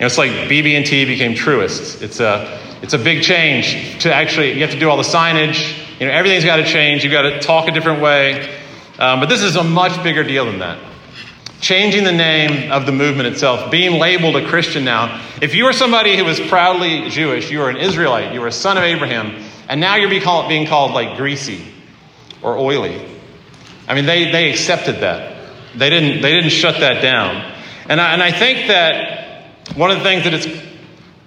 know, 0.00 0.06
it's 0.06 0.18
like 0.18 0.30
BB&T 0.30 1.04
became 1.04 1.34
truists. 1.34 2.00
It's 2.00 2.20
a, 2.20 2.58
it's 2.80 2.94
a 2.94 2.98
big 2.98 3.22
change 3.22 4.02
to 4.02 4.12
actually, 4.12 4.52
you 4.52 4.62
have 4.62 4.70
to 4.70 4.80
do 4.80 4.88
all 4.88 4.96
the 4.96 5.02
signage. 5.02 5.81
You 6.02 6.08
know, 6.08 6.14
everything's 6.14 6.44
got 6.44 6.56
to 6.56 6.64
change. 6.64 7.04
You've 7.04 7.12
got 7.12 7.22
to 7.22 7.38
talk 7.38 7.68
a 7.68 7.70
different 7.70 8.02
way. 8.02 8.52
Um, 8.98 9.20
but 9.20 9.28
this 9.28 9.40
is 9.40 9.54
a 9.54 9.62
much 9.62 10.02
bigger 10.02 10.24
deal 10.24 10.46
than 10.46 10.58
that. 10.58 10.82
Changing 11.60 12.02
the 12.02 12.10
name 12.10 12.72
of 12.72 12.86
the 12.86 12.90
movement 12.90 13.28
itself, 13.28 13.70
being 13.70 14.00
labeled 14.00 14.34
a 14.34 14.48
Christian 14.48 14.84
now. 14.84 15.24
If 15.40 15.54
you 15.54 15.64
were 15.64 15.72
somebody 15.72 16.16
who 16.16 16.24
was 16.24 16.40
proudly 16.40 17.08
Jewish, 17.08 17.52
you 17.52 17.60
were 17.60 17.70
an 17.70 17.76
Israelite, 17.76 18.34
you 18.34 18.40
were 18.40 18.48
a 18.48 18.52
son 18.52 18.76
of 18.78 18.82
Abraham, 18.82 19.44
and 19.68 19.80
now 19.80 19.94
you're 19.94 20.10
being 20.10 20.22
called, 20.22 20.48
being 20.48 20.66
called 20.66 20.90
like 20.90 21.16
greasy 21.16 21.72
or 22.42 22.58
oily. 22.58 23.08
I 23.86 23.94
mean, 23.94 24.06
they, 24.06 24.32
they 24.32 24.50
accepted 24.50 25.02
that. 25.02 25.52
They 25.76 25.88
didn't, 25.88 26.20
they 26.20 26.32
didn't 26.32 26.50
shut 26.50 26.80
that 26.80 27.00
down. 27.00 27.54
And 27.88 28.00
I, 28.00 28.12
and 28.12 28.20
I 28.20 28.32
think 28.32 28.66
that 28.66 29.76
one 29.76 29.92
of 29.92 29.98
the 29.98 30.02
things 30.02 30.24
that 30.24 30.34
it's 30.34 30.71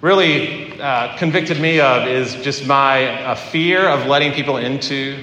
really 0.05 0.79
uh, 0.79 1.17
convicted 1.17 1.59
me 1.59 1.79
of 1.79 2.07
is 2.07 2.35
just 2.43 2.67
my 2.67 3.24
uh, 3.24 3.33
fear 3.33 3.89
of 3.89 4.05
letting 4.05 4.31
people 4.33 4.57
into 4.57 5.17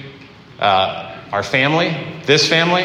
uh, 0.59 1.17
our 1.31 1.41
family, 1.41 1.95
this 2.25 2.49
family. 2.49 2.83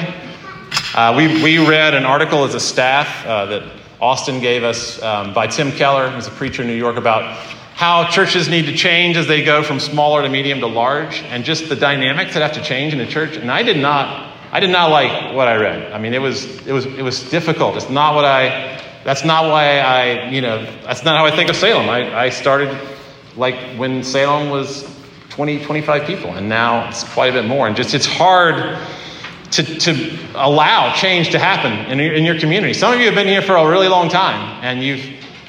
Uh, 0.95 1.12
we, 1.17 1.43
we 1.43 1.59
read 1.59 1.95
an 1.95 2.05
article 2.05 2.45
as 2.45 2.55
a 2.55 2.61
staff 2.61 3.26
uh, 3.26 3.47
that 3.47 3.64
Austin 4.00 4.38
gave 4.38 4.62
us 4.62 5.02
um, 5.02 5.35
by 5.35 5.49
Tim 5.49 5.73
Keller, 5.73 6.09
who's 6.09 6.28
a 6.28 6.31
preacher 6.31 6.62
in 6.62 6.69
New 6.69 6.76
York, 6.76 6.97
about 6.97 7.37
how 7.75 8.09
churches 8.09 8.49
need 8.49 8.67
to 8.67 8.76
change 8.76 9.17
as 9.17 9.26
they 9.26 9.45
go 9.45 9.64
from 9.64 9.81
smaller 9.81 10.23
to 10.23 10.28
medium 10.28 10.61
to 10.61 10.69
large, 10.69 11.25
and 11.25 11.45
just 11.45 11.69
the 11.69 11.75
dynamics 11.75 12.33
that 12.35 12.43
have 12.43 12.52
to 12.52 12.62
change 12.62 12.95
in 12.95 13.00
a 13.00 13.09
church. 13.09 13.37
And 13.37 13.50
I 13.50 13.64
did 13.64 13.76
not, 13.76 14.33
I 14.52 14.61
did 14.61 14.71
not 14.71 14.90
like 14.90 15.35
what 15.35 15.49
I 15.49 15.57
read. 15.57 15.93
I 15.93 15.99
mean, 15.99 16.14
it 16.14 16.23
was, 16.23 16.64
it 16.64 16.73
was, 16.73 16.87
it 16.87 17.02
was 17.02 17.28
difficult. 17.28 17.75
It's 17.75 17.90
not 17.90 18.14
what 18.14 18.25
I, 18.25 18.78
that's 19.09 19.25
not 19.25 19.49
why 19.49 19.79
I, 19.79 20.29
you 20.29 20.43
know, 20.43 20.62
that's 20.83 21.03
not 21.03 21.17
how 21.17 21.25
I 21.25 21.35
think 21.35 21.49
of 21.49 21.57
Salem. 21.57 21.88
I, 21.88 22.27
I 22.27 22.29
started 22.29 22.79
like 23.38 23.55
when 23.79 24.05
Salem 24.05 24.50
was 24.50 24.87
20, 25.31 25.65
25 25.65 26.05
people, 26.05 26.35
and 26.35 26.47
now 26.47 26.91
it's 26.91 27.05
quite 27.15 27.31
a 27.31 27.33
bit 27.33 27.47
more. 27.47 27.67
And 27.67 27.75
just, 27.75 27.95
it's 27.95 28.05
hard 28.05 28.79
to, 29.53 29.62
to 29.62 30.19
allow 30.35 30.93
change 30.95 31.31
to 31.31 31.38
happen 31.38 31.91
in 31.91 31.99
your, 31.99 32.12
in 32.12 32.23
your 32.27 32.38
community. 32.38 32.75
Some 32.75 32.93
of 32.93 33.00
you 33.00 33.07
have 33.07 33.15
been 33.15 33.29
here 33.29 33.41
for 33.41 33.57
a 33.57 33.67
really 33.67 33.88
long 33.88 34.11
time, 34.11 34.62
and 34.62 34.83
you've 34.83 35.03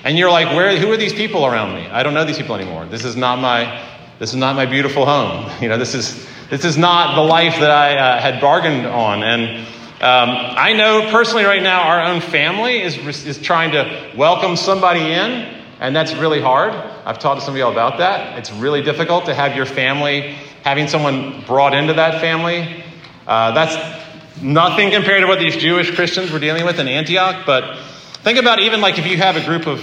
and 0.05 0.17
you're 0.17 0.31
like, 0.31 0.55
where, 0.55 0.77
who 0.77 0.89
are 0.93 0.97
these 0.97 1.11
people 1.11 1.45
around 1.45 1.75
me? 1.75 1.85
I 1.89 2.01
don't 2.01 2.13
know 2.13 2.23
these 2.23 2.37
people 2.37 2.55
anymore. 2.55 2.85
This 2.85 3.03
is 3.03 3.17
not 3.17 3.39
my, 3.39 3.83
this 4.19 4.29
is 4.29 4.37
not 4.37 4.55
my 4.55 4.67
beautiful 4.67 5.05
home. 5.05 5.51
You 5.61 5.67
know, 5.67 5.77
this 5.77 5.95
is, 5.95 6.25
this 6.49 6.63
is 6.63 6.77
not 6.77 7.15
the 7.15 7.21
life 7.21 7.59
that 7.59 7.71
I 7.71 7.97
uh, 7.97 8.21
had 8.21 8.39
bargained 8.39 8.85
on. 8.85 9.21
And 9.21 9.67
um, 10.01 10.29
I 10.31 10.73
know 10.73 11.09
personally 11.11 11.43
right 11.43 11.61
now 11.61 11.81
our 11.81 12.03
own 12.03 12.21
family 12.21 12.81
is, 12.81 12.97
is 13.25 13.37
trying 13.37 13.71
to 13.71 14.11
welcome 14.15 14.55
somebody 14.55 15.01
in, 15.01 15.63
and 15.79 15.95
that's 15.95 16.13
really 16.13 16.41
hard. 16.41 16.73
I've 16.73 17.19
talked 17.19 17.41
to 17.41 17.45
some 17.45 17.53
of 17.53 17.59
y'all 17.59 17.71
about 17.71 17.97
that. 17.97 18.37
It's 18.39 18.51
really 18.51 18.81
difficult 18.81 19.25
to 19.25 19.33
have 19.33 19.55
your 19.55 19.65
family, 19.65 20.35
having 20.63 20.87
someone 20.87 21.43
brought 21.45 21.73
into 21.73 21.93
that 21.93 22.21
family. 22.21 22.83
Uh, 23.27 23.51
that's 23.51 24.41
nothing 24.41 24.91
compared 24.91 25.21
to 25.21 25.27
what 25.27 25.39
these 25.39 25.57
Jewish 25.57 25.93
Christians 25.93 26.31
were 26.31 26.39
dealing 26.39 26.65
with 26.65 26.79
in 26.79 26.87
Antioch, 26.87 27.45
but 27.45 27.77
Think 28.21 28.37
about 28.37 28.59
even 28.59 28.81
like 28.81 28.99
if 28.99 29.07
you 29.07 29.15
have 29.15 29.37
a 29.37 29.45
group 29.45 29.65
of 29.65 29.81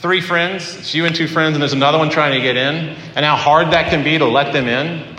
three 0.00 0.22
friends, 0.22 0.74
it's 0.78 0.94
you 0.94 1.04
and 1.04 1.14
two 1.14 1.28
friends, 1.28 1.52
and 1.52 1.60
there's 1.60 1.74
another 1.74 1.98
one 1.98 2.08
trying 2.08 2.32
to 2.32 2.40
get 2.40 2.56
in, 2.56 2.96
and 3.14 3.26
how 3.26 3.36
hard 3.36 3.72
that 3.72 3.90
can 3.90 4.02
be 4.02 4.16
to 4.16 4.24
let 4.24 4.54
them 4.54 4.68
in. 4.68 5.13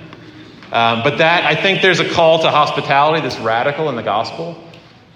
Um, 0.75 1.03
but 1.03 1.19
that, 1.19 1.45
I 1.45 1.55
think 1.55 1.81
there's 1.81 2.01
a 2.01 2.09
call 2.09 2.41
to 2.41 2.51
hospitality 2.51 3.21
that's 3.21 3.39
radical 3.39 3.87
in 3.87 3.95
the 3.95 4.03
gospel. 4.03 4.61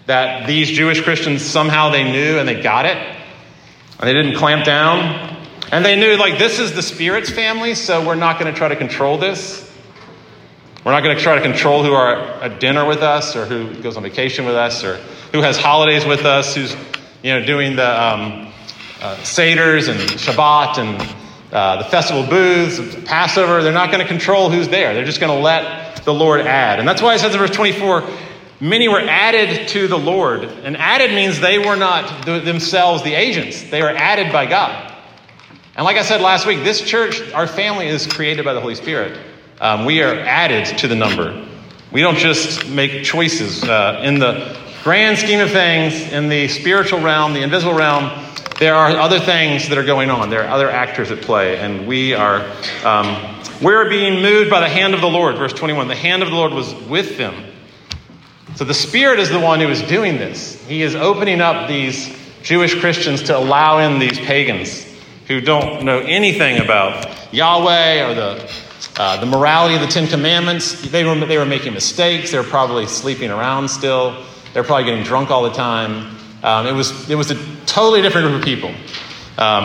That 0.05 0.47
these 0.47 0.69
Jewish 0.69 1.01
Christians 1.01 1.41
somehow 1.41 1.89
they 1.89 2.09
knew 2.09 2.39
and 2.39 2.47
they 2.47 2.61
got 2.61 2.85
it, 2.85 2.95
and 2.95 4.07
they 4.07 4.13
didn't 4.13 4.37
clamp 4.37 4.63
down. 4.63 5.35
And 5.69 5.83
they 5.83 5.97
knew, 5.97 6.15
like, 6.15 6.39
this 6.39 6.59
is 6.59 6.71
the 6.71 6.81
Spirit's 6.81 7.29
family, 7.29 7.75
so 7.75 8.07
we're 8.07 8.15
not 8.15 8.39
going 8.39 8.51
to 8.51 8.57
try 8.57 8.69
to 8.69 8.77
control 8.77 9.17
this. 9.17 9.69
We're 10.85 10.93
not 10.93 11.03
going 11.03 11.17
to 11.17 11.21
try 11.21 11.35
to 11.35 11.41
control 11.41 11.83
who 11.83 11.91
are 11.91 12.15
at 12.41 12.61
dinner 12.61 12.85
with 12.85 13.03
us, 13.03 13.35
or 13.35 13.45
who 13.45 13.75
goes 13.81 13.97
on 13.97 14.03
vacation 14.03 14.45
with 14.45 14.55
us, 14.55 14.85
or 14.85 14.95
who 15.33 15.41
has 15.41 15.57
holidays 15.57 16.05
with 16.05 16.23
us, 16.23 16.55
who's 16.55 16.73
you 17.21 17.37
know, 17.37 17.45
doing 17.45 17.75
the 17.75 17.83
um, 17.85 18.53
uh, 19.01 19.17
Seder's 19.17 19.89
and 19.89 19.99
Shabbat 19.99 20.77
and 20.77 21.15
uh, 21.51 21.83
the 21.83 21.89
festival 21.89 22.25
booths, 22.27 22.79
Passover. 23.05 23.63
They're 23.63 23.73
not 23.73 23.91
going 23.91 24.01
to 24.01 24.07
control 24.07 24.49
who's 24.49 24.67
there. 24.67 24.93
They're 24.93 25.05
just 25.05 25.19
going 25.19 25.35
to 25.35 25.41
let 25.41 26.03
the 26.05 26.13
Lord 26.13 26.41
add. 26.41 26.79
And 26.79 26.87
that's 26.87 27.01
why 27.01 27.15
it 27.15 27.19
says 27.19 27.33
in 27.33 27.39
verse 27.39 27.51
24, 27.51 28.03
many 28.59 28.87
were 28.87 28.99
added 28.99 29.67
to 29.69 29.87
the 29.87 29.97
Lord. 29.97 30.43
And 30.43 30.77
added 30.77 31.11
means 31.11 31.39
they 31.39 31.57
were 31.57 31.75
not 31.75 32.25
themselves 32.25 33.03
the 33.03 33.13
agents, 33.13 33.63
they 33.69 33.81
were 33.81 33.89
added 33.89 34.31
by 34.31 34.45
God. 34.45 34.93
And 35.75 35.85
like 35.85 35.97
I 35.97 36.03
said 36.03 36.21
last 36.21 36.45
week, 36.45 36.63
this 36.63 36.81
church, 36.81 37.31
our 37.31 37.47
family 37.47 37.87
is 37.87 38.05
created 38.05 38.43
by 38.43 38.53
the 38.53 38.59
Holy 38.61 38.75
Spirit. 38.75 39.17
Um, 39.61 39.85
we 39.85 40.01
are 40.01 40.13
added 40.13 40.77
to 40.79 40.87
the 40.87 40.95
number. 40.95 41.47
We 41.91 42.01
don't 42.01 42.17
just 42.17 42.67
make 42.69 43.03
choices. 43.03 43.63
Uh, 43.63 44.01
in 44.03 44.19
the 44.19 44.57
grand 44.83 45.17
scheme 45.17 45.39
of 45.39 45.51
things, 45.51 46.11
in 46.11 46.29
the 46.29 46.47
spiritual 46.47 46.99
realm, 47.01 47.33
the 47.33 47.41
invisible 47.41 47.73
realm, 47.73 48.09
there 48.59 48.75
are 48.75 48.89
other 48.91 49.19
things 49.19 49.69
that 49.69 49.77
are 49.77 49.85
going 49.85 50.09
on. 50.09 50.29
There 50.29 50.43
are 50.43 50.49
other 50.49 50.69
actors 50.69 51.11
at 51.11 51.21
play, 51.21 51.57
and 51.57 51.87
we 51.87 52.13
are 52.13 52.45
um, 52.83 53.39
we're 53.61 53.89
being 53.89 54.21
moved 54.21 54.49
by 54.49 54.59
the 54.59 54.69
hand 54.69 54.93
of 54.93 55.01
the 55.01 55.09
Lord. 55.09 55.37
Verse 55.37 55.53
21. 55.53 55.87
The 55.87 55.95
hand 55.95 56.23
of 56.23 56.29
the 56.29 56.35
Lord 56.35 56.51
was 56.51 56.73
with 56.87 57.17
them. 57.17 57.45
So 58.55 58.65
the 58.65 58.73
Spirit 58.73 59.19
is 59.19 59.29
the 59.29 59.39
one 59.39 59.61
who 59.61 59.69
is 59.69 59.81
doing 59.83 60.17
this. 60.17 60.61
He 60.65 60.81
is 60.81 60.95
opening 60.95 61.39
up 61.39 61.69
these 61.69 62.13
Jewish 62.41 62.77
Christians 62.79 63.23
to 63.23 63.37
allow 63.37 63.79
in 63.79 63.99
these 63.99 64.19
pagans 64.19 64.85
who 65.27 65.39
don't 65.39 65.85
know 65.85 65.99
anything 65.99 66.61
about 66.61 67.33
Yahweh 67.33 68.09
or 68.09 68.13
the 68.13 68.53
uh, 68.97 69.17
the 69.21 69.25
morality 69.25 69.75
of 69.75 69.81
the 69.81 69.87
Ten 69.87 70.07
Commandments. 70.07 70.81
They 70.89 71.05
were, 71.05 71.15
they 71.25 71.37
were 71.37 71.45
making 71.45 71.73
mistakes. 71.73 72.31
They 72.31 72.37
were 72.37 72.43
probably 72.43 72.85
sleeping 72.87 73.31
around 73.31 73.69
still. 73.69 74.25
They're 74.53 74.65
probably 74.65 74.85
getting 74.85 75.05
drunk 75.05 75.31
all 75.31 75.43
the 75.43 75.53
time. 75.53 76.18
Um, 76.43 76.67
it, 76.67 76.71
was, 76.73 77.09
it 77.09 77.15
was 77.15 77.31
a 77.31 77.55
totally 77.65 78.01
different 78.01 78.27
group 78.27 78.39
of 78.39 78.45
people. 78.45 78.69
Um, 79.37 79.63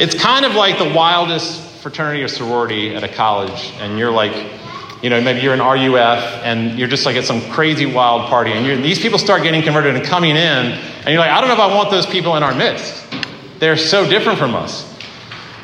it's 0.00 0.14
kind 0.14 0.44
of 0.44 0.54
like 0.54 0.78
the 0.78 0.92
wildest 0.92 1.60
fraternity 1.82 2.22
or 2.22 2.28
sorority 2.28 2.94
at 2.94 3.04
a 3.04 3.08
college, 3.08 3.72
and 3.80 3.98
you're 3.98 4.10
like, 4.10 4.32
you 5.02 5.10
know, 5.10 5.20
maybe 5.20 5.40
you're 5.40 5.52
an 5.54 5.60
RUF 5.60 6.42
and 6.44 6.78
you're 6.78 6.88
just 6.88 7.04
like 7.04 7.16
at 7.16 7.24
some 7.24 7.42
crazy 7.50 7.86
wild 7.86 8.28
party, 8.30 8.52
and 8.52 8.82
these 8.82 8.98
people 8.98 9.18
start 9.18 9.42
getting 9.42 9.62
converted 9.62 9.94
and 9.94 10.04
coming 10.04 10.30
in, 10.30 10.36
and 10.36 11.08
you're 11.08 11.18
like, 11.18 11.30
I 11.30 11.40
don't 11.40 11.48
know 11.48 11.54
if 11.54 11.60
I 11.60 11.74
want 11.74 11.90
those 11.90 12.06
people 12.06 12.36
in 12.36 12.42
our 12.42 12.54
midst. 12.54 13.04
They're 13.58 13.76
so 13.76 14.08
different 14.08 14.38
from 14.38 14.54
us. 14.54 14.90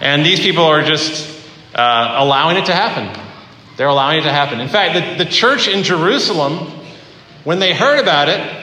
And 0.00 0.24
these 0.24 0.40
people 0.40 0.64
are 0.64 0.82
just 0.82 1.28
uh, 1.74 2.16
allowing 2.18 2.56
it 2.56 2.66
to 2.66 2.74
happen. 2.74 3.18
They're 3.76 3.88
allowing 3.88 4.18
it 4.18 4.22
to 4.22 4.32
happen. 4.32 4.60
In 4.60 4.68
fact, 4.68 5.18
the, 5.18 5.24
the 5.24 5.30
church 5.30 5.68
in 5.68 5.82
Jerusalem, 5.82 6.70
when 7.44 7.58
they 7.58 7.74
heard 7.74 7.98
about 7.98 8.28
it, 8.28 8.59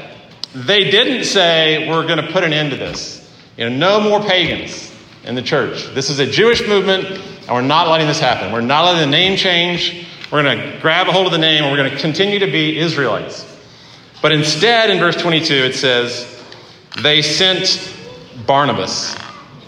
they 0.65 0.89
didn't 0.89 1.25
say, 1.25 1.87
We're 1.87 2.05
going 2.07 2.23
to 2.23 2.31
put 2.31 2.43
an 2.43 2.53
end 2.53 2.71
to 2.71 2.77
this. 2.77 3.23
You 3.57 3.69
know, 3.69 3.75
no 3.75 4.09
more 4.09 4.21
pagans 4.21 4.91
in 5.23 5.35
the 5.35 5.41
church. 5.41 5.93
This 5.93 6.09
is 6.09 6.19
a 6.19 6.25
Jewish 6.25 6.67
movement, 6.67 7.05
and 7.05 7.49
we're 7.49 7.61
not 7.61 7.87
letting 7.89 8.07
this 8.07 8.19
happen. 8.19 8.51
We're 8.51 8.61
not 8.61 8.85
letting 8.85 9.01
the 9.01 9.17
name 9.17 9.37
change. 9.37 10.07
We're 10.31 10.43
going 10.43 10.57
to 10.57 10.79
grab 10.79 11.07
a 11.07 11.11
hold 11.11 11.27
of 11.27 11.31
the 11.31 11.37
name, 11.37 11.63
and 11.63 11.71
we're 11.71 11.77
going 11.77 11.91
to 11.91 12.01
continue 12.01 12.39
to 12.39 12.47
be 12.47 12.77
Israelites. 12.77 13.45
But 14.21 14.31
instead, 14.31 14.89
in 14.89 14.99
verse 14.99 15.15
22, 15.15 15.53
it 15.53 15.75
says, 15.75 16.43
They 17.01 17.21
sent 17.21 17.95
Barnabas 18.47 19.15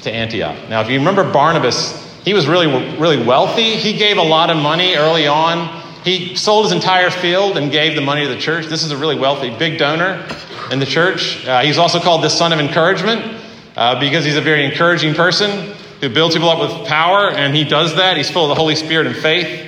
to 0.02 0.12
Antioch. 0.12 0.70
Now, 0.70 0.82
if 0.82 0.90
you 0.90 0.98
remember 0.98 1.32
Barnabas, 1.32 2.06
he 2.24 2.34
was 2.34 2.48
really, 2.48 2.68
really 2.98 3.24
wealthy. 3.24 3.76
He 3.76 3.94
gave 3.98 4.18
a 4.18 4.24
lot 4.24 4.50
of 4.50 4.58
money 4.58 4.96
early 4.96 5.28
on. 5.28 5.84
He 6.04 6.36
sold 6.36 6.66
his 6.66 6.72
entire 6.72 7.12
field 7.12 7.58
and 7.58 7.72
gave 7.72 7.96
the 7.96 8.02
money 8.02 8.24
to 8.24 8.34
the 8.34 8.40
church. 8.40 8.66
This 8.68 8.84
is 8.84 8.92
a 8.92 8.98
really 8.98 9.18
wealthy, 9.20 9.50
big 9.50 9.78
donor 9.78 10.26
in 10.72 10.80
the 10.80 10.86
church. 10.86 11.46
Uh, 11.46 11.62
he's 11.62 11.78
also 11.78 12.00
called 12.00 12.24
the 12.24 12.30
son 12.30 12.54
of 12.54 12.60
encouragement 12.60 13.42
uh, 13.76 14.00
because 14.00 14.26
he's 14.26 14.38
a 14.38 14.42
very 14.42 14.66
encouraging 14.66 15.14
person 15.14 15.74
who 16.02 16.10
builds 16.10 16.36
people 16.36 16.50
up 16.50 16.60
with 16.60 16.88
power, 16.88 17.30
and 17.30 17.56
he 17.56 17.64
does 17.64 17.96
that. 17.96 18.16
He's 18.18 18.30
full 18.30 18.46
of 18.46 18.50
the 18.50 18.56
Holy 18.56 18.76
Spirit 18.76 19.08
and 19.08 19.16
faith. 19.16 19.66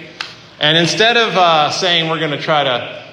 And 0.59 0.77
instead 0.77 1.17
of 1.17 1.35
uh, 1.35 1.71
saying 1.71 2.09
we're 2.09 2.19
going 2.19 2.31
to 2.31 2.41
try 2.41 2.63
to 2.63 2.69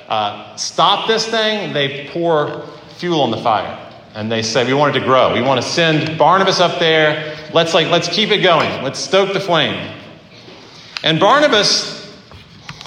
uh, 0.09 0.57
stop 0.57 1.09
this 1.09 1.26
thing, 1.26 1.73
they 1.73 2.09
pour 2.12 2.66
fuel 2.99 3.23
on 3.23 3.30
the 3.30 3.38
fire 3.38 3.85
and 4.14 4.33
they 4.33 4.42
say 4.42 4.66
we 4.66 4.75
want 4.75 4.97
it 4.97 4.99
to 4.99 5.04
grow. 5.04 5.33
We 5.33 5.42
want 5.42 5.62
to 5.62 5.68
send 5.68 6.18
Barnabas 6.18 6.59
up 6.59 6.80
there. 6.80 7.37
Let's 7.52 7.73
like 7.73 7.88
let's 7.88 8.09
keep 8.09 8.30
it 8.30 8.38
going. 8.38 8.83
Let's 8.83 8.99
stoke 8.99 9.33
the 9.33 9.38
flame. 9.38 9.95
And 11.04 11.21
Barnabas 11.21 12.12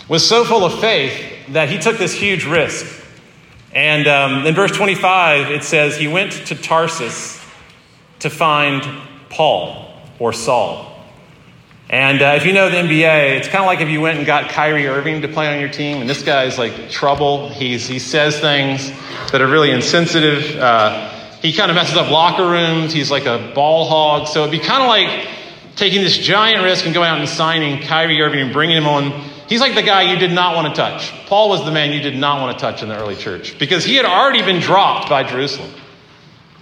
was 0.10 0.28
so 0.28 0.44
full 0.44 0.66
of 0.66 0.80
faith 0.82 1.48
that 1.54 1.70
he 1.70 1.78
took 1.78 1.98
this 1.98 2.14
huge 2.14 2.46
risk. 2.46 3.01
And 3.74 4.08
um, 4.08 4.46
in 4.46 4.54
verse 4.54 4.72
25, 4.72 5.52
it 5.52 5.64
says 5.64 5.98
he 5.98 6.08
went 6.08 6.34
to 6.48 6.56
Tarsus 6.56 7.42
to 8.20 8.30
find 8.30 8.84
Paul 9.30 9.94
or 10.20 10.34
Saul. 10.34 10.88
And 11.90 12.22
uh, 12.22 12.36
if 12.38 12.46
you 12.46 12.54
know 12.54 12.70
the 12.70 12.78
NBA, 12.78 13.38
it's 13.38 13.50
kind 13.50 13.64
of 13.64 13.66
like 13.66 13.82
if 13.82 13.90
you 13.90 14.00
went 14.00 14.18
and 14.18 14.26
got 14.26 14.50
Kyrie 14.50 14.88
Irving 14.88 15.24
to 15.24 15.28
play 15.28 15.54
on 15.54 15.60
your 15.60 15.70
team, 15.70 15.98
and 15.98 16.10
this 16.10 16.24
guy's 16.24 16.58
like 16.58 16.90
trouble. 16.90 17.50
He's, 17.50 17.86
he 17.86 18.00
says 18.00 18.40
things 18.40 18.90
that 19.32 19.42
are 19.42 19.48
really 19.48 19.72
insensitive. 19.72 20.56
Uh, 20.56 21.10
he 21.42 21.52
kind 21.52 21.70
of 21.70 21.76
messes 21.76 21.98
up 21.98 22.10
locker 22.10 22.50
rooms. 22.50 22.94
He's 22.94 23.12
like 23.12 23.26
a 23.26 23.52
ball 23.54 23.90
hog. 23.90 24.28
So 24.28 24.42
it'd 24.42 24.52
be 24.52 24.66
kind 24.66 24.82
of 24.84 24.88
like 24.88 25.28
taking 25.76 26.02
this 26.02 26.18
giant 26.18 26.64
risk 26.64 26.86
and 26.86 26.94
going 26.94 27.10
out 27.10 27.20
and 27.20 27.28
signing 27.28 27.82
Kyrie 27.82 28.22
Irving 28.22 28.40
and 28.40 28.54
bringing 28.54 28.78
him 28.78 28.88
on. 28.88 29.31
He's 29.52 29.60
like 29.60 29.76
the 29.76 29.82
guy 29.82 30.04
you 30.14 30.18
did 30.18 30.32
not 30.32 30.56
want 30.56 30.74
to 30.74 30.82
touch. 30.82 31.12
Paul 31.26 31.50
was 31.50 31.66
the 31.66 31.72
man 31.72 31.92
you 31.92 32.00
did 32.00 32.16
not 32.16 32.40
want 32.40 32.58
to 32.58 32.62
touch 32.62 32.84
in 32.84 32.88
the 32.88 32.98
early 32.98 33.18
church 33.18 33.60
because 33.60 33.84
he 33.84 33.98
had 33.98 34.06
already 34.06 34.42
been 34.44 34.62
dropped 34.62 35.10
by 35.10 35.24
Jerusalem. 35.24 35.70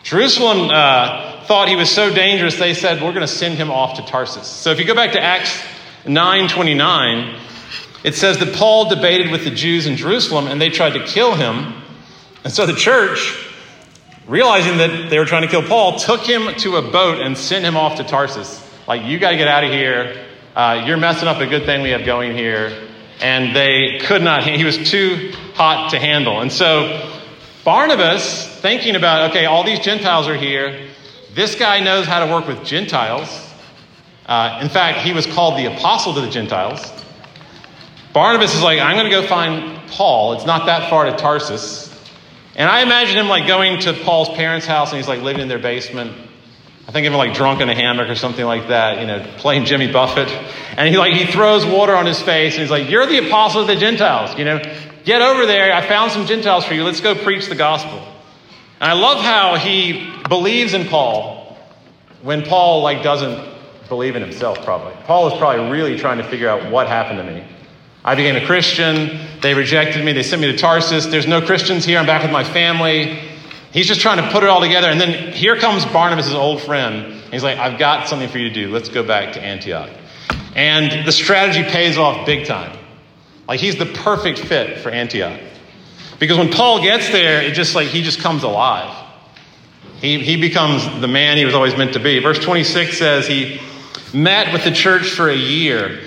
Jerusalem 0.02 0.72
uh, 0.72 1.46
thought 1.46 1.68
he 1.68 1.76
was 1.76 1.92
so 1.92 2.12
dangerous, 2.12 2.58
they 2.58 2.74
said, 2.74 3.00
We're 3.00 3.12
going 3.12 3.22
to 3.22 3.28
send 3.28 3.60
him 3.60 3.70
off 3.70 3.98
to 3.98 4.02
Tarsus. 4.02 4.48
So 4.48 4.72
if 4.72 4.80
you 4.80 4.86
go 4.86 4.96
back 4.96 5.12
to 5.12 5.22
Acts 5.22 5.62
9 6.08 6.48
29, 6.48 7.40
it 8.04 8.16
says 8.16 8.40
that 8.40 8.56
Paul 8.56 8.90
debated 8.90 9.30
with 9.30 9.44
the 9.44 9.52
Jews 9.52 9.86
in 9.86 9.96
Jerusalem 9.96 10.48
and 10.48 10.60
they 10.60 10.72
tried 10.72 10.94
to 10.94 11.06
kill 11.06 11.36
him. 11.36 11.76
And 12.44 12.52
so 12.52 12.66
the 12.66 12.74
church 12.74 13.38
realizing 14.26 14.80
that 14.80 15.12
they 15.12 15.20
were 15.20 15.26
trying 15.26 15.44
to 15.44 15.48
kill 15.48 15.62
Paul, 15.62 16.00
took 16.00 16.22
him 16.22 16.56
to 16.56 16.78
a 16.78 16.82
boat 16.82 17.22
and 17.22 17.38
sent 17.38 17.64
him 17.64 17.78
off 17.78 17.98
to 17.98 18.04
Tarsus. 18.04 18.68
Like, 18.88 19.04
you 19.04 19.20
got 19.20 19.30
to 19.30 19.38
get 19.38 19.48
out 19.48 19.64
of 19.64 19.70
here. 19.70 20.26
Uh, 20.60 20.84
you're 20.86 20.98
messing 20.98 21.30
up 21.30 21.38
a 21.38 21.48
good 21.48 21.64
thing 21.64 21.82
we 21.82 21.92
have 21.92 22.06
going 22.06 22.36
here. 22.36 22.86
And 23.22 23.56
they 23.56 23.98
could 24.02 24.22
not, 24.22 24.44
he 24.58 24.66
was 24.66 24.78
too 24.92 25.32
hot 25.54 25.92
to 25.92 26.00
handle. 26.00 26.42
And 26.42 26.52
so 26.52 27.18
Barnabas, 27.64 28.46
thinking 28.60 28.98
about, 28.98 29.30
okay, 29.30 29.46
all 29.46 29.64
these 29.64 29.80
Gentiles 29.80 30.28
are 30.28 30.36
here. 30.36 30.90
This 31.34 31.56
guy 31.56 31.80
knows 31.80 32.08
how 32.08 32.26
to 32.26 32.30
work 32.30 32.46
with 32.46 32.66
Gentiles. 32.66 33.30
Uh, 34.26 34.60
in 34.62 34.68
fact, 34.68 34.98
he 34.98 35.14
was 35.14 35.26
called 35.26 35.58
the 35.58 35.74
apostle 35.74 36.14
to 36.16 36.20
the 36.20 36.30
Gentiles. 36.30 36.92
Barnabas 38.12 38.54
is 38.54 38.62
like, 38.62 38.82
I'm 38.82 38.98
going 38.98 39.10
to 39.10 39.22
go 39.22 39.26
find 39.26 39.90
Paul. 39.92 40.34
It's 40.34 40.46
not 40.46 40.66
that 40.66 40.90
far 40.90 41.06
to 41.06 41.16
Tarsus. 41.16 41.88
And 42.58 42.70
I 42.70 42.82
imagine 42.82 43.16
him 43.16 43.30
like 43.30 43.48
going 43.48 43.80
to 43.84 43.94
Paul's 43.94 44.28
parents' 44.36 44.66
house 44.66 44.90
and 44.90 44.98
he's 44.98 45.08
like 45.08 45.22
living 45.22 45.42
in 45.42 45.48
their 45.48 45.58
basement. 45.58 46.29
I 46.90 46.92
think 46.92 47.06
of 47.06 47.14
him 47.14 47.20
like 47.20 47.36
drunk 47.36 47.62
in 47.62 47.70
a 47.70 47.76
hammock 47.76 48.10
or 48.10 48.16
something 48.16 48.44
like 48.44 48.70
that, 48.70 49.00
you 49.00 49.06
know, 49.06 49.24
playing 49.38 49.66
Jimmy 49.66 49.92
Buffett. 49.92 50.28
And 50.76 50.90
he 50.90 50.98
like 50.98 51.14
he 51.14 51.32
throws 51.32 51.64
water 51.64 51.96
on 51.96 52.08
his 52.08 52.20
face 52.20 52.54
and 52.54 52.64
he's 52.64 52.72
like, 52.72 52.90
You're 52.90 53.06
the 53.06 53.28
apostle 53.28 53.62
of 53.62 53.68
the 53.68 53.76
Gentiles, 53.76 54.36
you 54.40 54.44
know. 54.44 54.60
Get 55.06 55.22
over 55.22 55.46
there. 55.46 55.72
I 55.72 55.88
found 55.88 56.12
some 56.12 56.26
Gentiles 56.26 56.66
for 56.66 56.74
you. 56.74 56.84
Let's 56.84 57.00
go 57.00 57.14
preach 57.14 57.46
the 57.46 57.54
gospel. 57.54 58.00
And 58.82 58.90
I 58.90 58.94
love 58.94 59.24
how 59.24 59.58
he 59.58 60.12
believes 60.28 60.74
in 60.74 60.88
Paul 60.88 61.60
when 62.24 62.42
Paul 62.42 62.82
like 62.82 63.04
doesn't 63.04 63.40
believe 63.88 64.16
in 64.16 64.24
himself, 64.24 64.66
probably. 64.66 64.96
Paul 65.04 65.32
is 65.32 65.38
probably 65.38 65.70
really 65.70 65.96
trying 65.96 66.18
to 66.18 66.24
figure 66.24 66.50
out 66.50 66.72
what 66.72 66.88
happened 66.88 67.20
to 67.20 67.24
me. 67.24 67.44
I 68.04 68.16
became 68.16 68.36
a 68.36 68.48
Christian. 68.48 69.20
They 69.44 69.54
rejected 69.54 70.04
me. 70.04 70.14
They 70.14 70.24
sent 70.24 70.42
me 70.42 70.52
to 70.52 70.58
Tarsus. 70.58 71.06
There's 71.06 71.28
no 71.28 71.40
Christians 71.40 71.86
here. 71.86 72.00
I'm 72.00 72.08
back 72.08 72.24
with 72.24 72.32
my 72.32 72.44
family. 72.44 73.29
He's 73.72 73.88
just 73.88 74.02
trying 74.02 74.18
to 74.18 74.32
put 74.32 74.44
it 74.44 74.50
all 74.50 74.62
together. 74.62 74.88
And 74.88 75.00
then 75.00 75.34
here 75.34 75.56
comes 75.56 75.86
Barnabas, 75.86 76.26
his 76.26 76.36
old 76.36 76.62
friend. 76.62 77.22
He's 77.32 77.44
like, 77.44 77.58
I've 77.58 77.78
got 77.78 78.08
something 78.08 78.28
for 78.28 78.40
you 78.40 78.50
to 78.50 78.54
do. 78.54 78.72
Let's 78.72 78.90
go 78.90 79.04
back 79.04 79.34
to 79.34 79.42
Antioch. 79.42 79.92
And 80.56 81.08
the 81.08 81.12
strategy 81.12 81.64
pays 81.64 81.98
off 81.98 82.26
big 82.26 82.48
time. 82.48 82.78
Like, 83.48 83.60
he's 83.60 83.78
the 83.78 83.86
perfect 83.86 84.40
fit 84.40 84.80
for 84.80 84.90
Antioch. 84.90 85.40
Because 86.20 86.38
when 86.38 86.52
Paul 86.52 86.82
gets 86.82 87.10
there, 87.10 87.42
it 87.42 87.54
just 87.54 87.76
like 87.76 87.88
he 87.88 88.02
just 88.02 88.20
comes 88.20 88.44
alive. 88.44 89.08
He, 90.02 90.20
he 90.20 90.40
becomes 90.40 90.84
the 91.02 91.08
man 91.08 91.38
he 91.38 91.46
was 91.46 91.54
always 91.54 91.76
meant 91.78 91.94
to 91.94 92.00
be. 92.00 92.20
Verse 92.20 92.40
26 92.40 92.98
says 92.98 93.28
he 93.28 93.60
met 94.14 94.52
with 94.54 94.64
the 94.64 94.72
church 94.72 95.12
for 95.12 95.30
a 95.30 95.36
year 95.36 96.02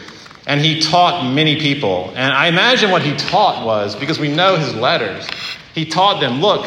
and 0.46 0.60
he 0.60 0.80
taught 0.80 1.32
many 1.32 1.60
people. 1.60 2.12
And 2.14 2.32
I 2.32 2.48
imagine 2.48 2.90
what 2.90 3.02
he 3.02 3.16
taught 3.16 3.64
was 3.64 3.94
because 3.94 4.18
we 4.18 4.28
know 4.28 4.56
his 4.56 4.74
letters, 4.74 5.28
he 5.74 5.84
taught 5.84 6.20
them 6.20 6.40
look, 6.40 6.66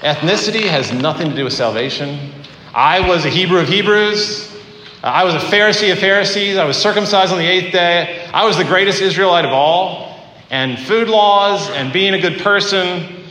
ethnicity 0.00 0.68
has 0.68 0.92
nothing 0.92 1.30
to 1.30 1.36
do 1.36 1.44
with 1.44 1.52
salvation. 1.52 2.32
I 2.74 3.08
was 3.08 3.24
a 3.24 3.30
Hebrew 3.30 3.58
of 3.58 3.68
Hebrews. 3.68 4.54
I 5.02 5.24
was 5.24 5.34
a 5.34 5.38
Pharisee 5.38 5.92
of 5.92 5.98
Pharisees. 5.98 6.56
I 6.56 6.64
was 6.64 6.76
circumcised 6.76 7.32
on 7.32 7.38
the 7.38 7.46
eighth 7.46 7.72
day. 7.72 8.28
I 8.32 8.44
was 8.44 8.56
the 8.56 8.64
greatest 8.64 9.00
Israelite 9.00 9.44
of 9.44 9.52
all. 9.52 10.20
And 10.50 10.78
food 10.78 11.08
laws 11.08 11.70
and 11.70 11.92
being 11.92 12.14
a 12.14 12.20
good 12.20 12.40
person, 12.40 13.24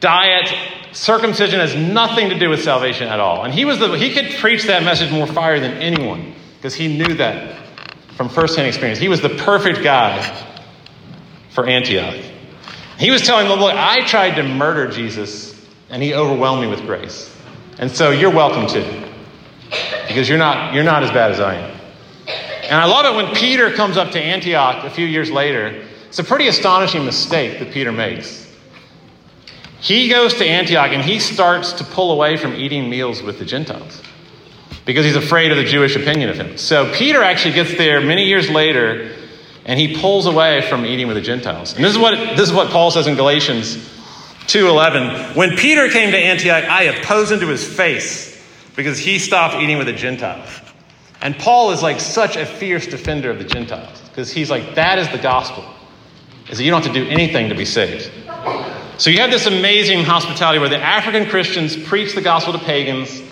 diet, 0.00 0.52
circumcision 0.92 1.60
has 1.60 1.74
nothing 1.74 2.28
to 2.30 2.38
do 2.38 2.48
with 2.48 2.62
salvation 2.62 3.08
at 3.08 3.20
all. 3.20 3.44
And 3.44 3.52
he 3.52 3.64
was 3.64 3.78
the, 3.78 3.96
he 3.96 4.12
could 4.12 4.38
preach 4.40 4.64
that 4.64 4.82
message 4.82 5.10
more 5.10 5.26
fire 5.26 5.58
than 5.58 5.72
anyone 5.78 6.34
because 6.56 6.74
he 6.74 6.96
knew 6.96 7.14
that 7.14 7.58
from 8.16 8.28
firsthand 8.28 8.68
experience. 8.68 8.98
He 8.98 9.08
was 9.08 9.20
the 9.20 9.30
perfect 9.30 9.82
guy 9.82 10.46
for 11.50 11.66
Antioch. 11.66 12.16
He 12.98 13.10
was 13.10 13.22
telling 13.22 13.48
them, 13.48 13.58
Look, 13.58 13.74
I 13.74 14.06
tried 14.06 14.36
to 14.36 14.42
murder 14.42 14.90
Jesus, 14.90 15.51
and 15.92 16.02
he 16.02 16.14
overwhelmed 16.14 16.62
me 16.62 16.66
with 16.66 16.80
grace. 16.80 17.36
And 17.78 17.90
so 17.90 18.10
you're 18.10 18.32
welcome 18.32 18.66
too, 18.66 19.04
because 20.08 20.28
you're 20.28 20.38
not, 20.38 20.74
you're 20.74 20.82
not 20.82 21.04
as 21.04 21.10
bad 21.10 21.30
as 21.30 21.38
I 21.38 21.54
am. 21.54 21.78
And 22.64 22.74
I 22.74 22.86
love 22.86 23.04
it 23.04 23.14
when 23.14 23.34
Peter 23.34 23.70
comes 23.70 23.96
up 23.96 24.10
to 24.12 24.20
Antioch 24.20 24.84
a 24.84 24.90
few 24.90 25.06
years 25.06 25.30
later. 25.30 25.86
It's 26.08 26.18
a 26.18 26.24
pretty 26.24 26.48
astonishing 26.48 27.04
mistake 27.04 27.58
that 27.58 27.72
Peter 27.72 27.92
makes. 27.92 28.50
He 29.80 30.08
goes 30.08 30.34
to 30.34 30.46
Antioch 30.46 30.92
and 30.92 31.02
he 31.02 31.18
starts 31.18 31.72
to 31.74 31.84
pull 31.84 32.12
away 32.12 32.36
from 32.36 32.54
eating 32.54 32.88
meals 32.88 33.22
with 33.22 33.38
the 33.38 33.44
Gentiles 33.44 34.00
because 34.86 35.04
he's 35.04 35.16
afraid 35.16 35.50
of 35.50 35.58
the 35.58 35.64
Jewish 35.64 35.96
opinion 35.96 36.30
of 36.30 36.36
him. 36.36 36.56
So 36.56 36.90
Peter 36.94 37.22
actually 37.22 37.54
gets 37.54 37.76
there 37.76 38.00
many 38.00 38.24
years 38.24 38.48
later 38.48 39.14
and 39.66 39.78
he 39.78 40.00
pulls 40.00 40.26
away 40.26 40.62
from 40.68 40.86
eating 40.86 41.06
with 41.06 41.16
the 41.16 41.22
Gentiles. 41.22 41.74
And 41.74 41.84
this 41.84 41.92
is 41.92 41.98
what, 41.98 42.14
this 42.36 42.48
is 42.48 42.52
what 42.52 42.70
Paul 42.70 42.90
says 42.90 43.06
in 43.06 43.14
Galatians 43.16 43.88
2.11. 44.46 45.36
When 45.36 45.56
Peter 45.56 45.88
came 45.88 46.10
to 46.10 46.18
Antioch, 46.18 46.64
I 46.64 46.84
opposed 46.84 47.32
him 47.32 47.40
to 47.40 47.48
his 47.48 47.66
face 47.66 48.42
because 48.76 48.98
he 48.98 49.18
stopped 49.18 49.54
eating 49.62 49.78
with 49.78 49.86
the 49.86 49.92
Gentiles. 49.92 50.48
And 51.20 51.38
Paul 51.38 51.70
is 51.70 51.82
like 51.82 52.00
such 52.00 52.36
a 52.36 52.44
fierce 52.44 52.86
defender 52.86 53.30
of 53.30 53.38
the 53.38 53.44
Gentiles 53.44 54.00
because 54.08 54.32
he's 54.32 54.50
like, 54.50 54.74
that 54.74 54.98
is 54.98 55.08
the 55.10 55.18
gospel, 55.18 55.64
is 56.50 56.58
that 56.58 56.64
you 56.64 56.70
don't 56.70 56.84
have 56.84 56.92
to 56.92 57.04
do 57.04 57.08
anything 57.08 57.48
to 57.48 57.54
be 57.54 57.64
saved. 57.64 58.10
So 58.98 59.10
you 59.10 59.18
have 59.20 59.30
this 59.30 59.46
amazing 59.46 60.04
hospitality 60.04 60.58
where 60.58 60.68
the 60.68 60.82
African 60.82 61.28
Christians 61.28 61.76
preach 61.76 62.14
the 62.14 62.20
gospel 62.20 62.52
to 62.52 62.58
pagans. 62.58 63.22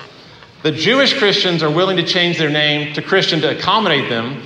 The 0.63 0.73
Jewish 0.73 1.19
Christians 1.19 1.63
are 1.63 1.71
willing 1.71 1.97
to 1.97 2.05
change 2.05 2.39
their 2.39 2.51
name 2.51 2.95
to 2.95 3.03
Christian 3.03 3.41
to 3.41 3.57
accommodate 3.57 4.09
them. 4.09 4.43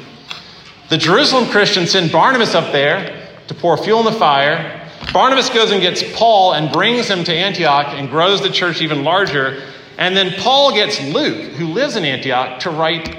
The 0.88 0.98
Jerusalem 0.98 1.48
Christians 1.50 1.90
send 1.90 2.12
Barnabas 2.12 2.54
up 2.54 2.72
there 2.72 3.28
to 3.48 3.54
pour 3.54 3.76
fuel 3.76 4.00
in 4.00 4.06
the 4.06 4.18
fire. 4.18 4.83
Barnabas 5.12 5.50
goes 5.50 5.70
and 5.70 5.80
gets 5.80 6.02
Paul 6.16 6.54
and 6.54 6.72
brings 6.72 7.08
him 7.08 7.24
to 7.24 7.32
Antioch 7.32 7.88
and 7.88 8.08
grows 8.08 8.42
the 8.42 8.50
church 8.50 8.80
even 8.80 9.04
larger. 9.04 9.62
And 9.98 10.16
then 10.16 10.32
Paul 10.40 10.74
gets 10.74 11.00
Luke, 11.00 11.52
who 11.52 11.68
lives 11.68 11.96
in 11.96 12.04
Antioch, 12.04 12.60
to 12.60 12.70
write 12.70 13.16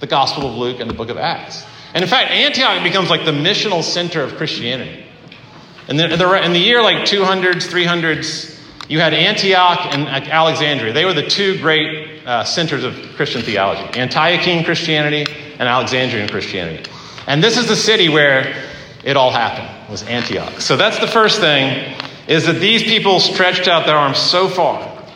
the 0.00 0.06
Gospel 0.06 0.48
of 0.48 0.56
Luke 0.56 0.80
and 0.80 0.88
the 0.88 0.94
book 0.94 1.08
of 1.08 1.16
Acts. 1.16 1.64
And 1.94 2.04
in 2.04 2.10
fact, 2.10 2.30
Antioch 2.30 2.82
becomes 2.82 3.08
like 3.08 3.24
the 3.24 3.32
missional 3.32 3.82
center 3.82 4.22
of 4.22 4.36
Christianity. 4.36 5.04
And 5.88 5.98
in 5.98 6.12
in 6.12 6.52
the 6.52 6.58
year 6.58 6.82
like 6.82 7.06
200s, 7.06 7.66
300s, 7.66 8.58
you 8.88 9.00
had 9.00 9.14
Antioch 9.14 9.94
and 9.94 10.06
Alexandria. 10.06 10.92
They 10.92 11.04
were 11.04 11.14
the 11.14 11.26
two 11.26 11.58
great 11.60 12.26
uh, 12.26 12.44
centers 12.44 12.84
of 12.84 12.94
Christian 13.16 13.42
theology 13.42 13.82
Antiochene 13.98 14.64
Christianity 14.64 15.26
and 15.58 15.62
Alexandrian 15.62 16.28
Christianity. 16.28 16.90
And 17.26 17.42
this 17.42 17.56
is 17.56 17.66
the 17.66 17.76
city 17.76 18.08
where 18.08 18.54
it 19.04 19.16
all 19.16 19.30
happened, 19.30 19.90
was 19.90 20.02
Antioch. 20.04 20.60
So 20.60 20.76
that's 20.76 20.98
the 20.98 21.06
first 21.06 21.40
thing, 21.40 21.94
is 22.26 22.46
that 22.46 22.60
these 22.60 22.82
people 22.82 23.20
stretched 23.20 23.68
out 23.68 23.86
their 23.86 23.96
arms 23.96 24.18
so 24.18 24.48
far, 24.48 25.06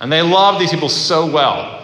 and 0.00 0.10
they 0.10 0.22
loved 0.22 0.60
these 0.60 0.70
people 0.70 0.88
so 0.88 1.30
well, 1.30 1.78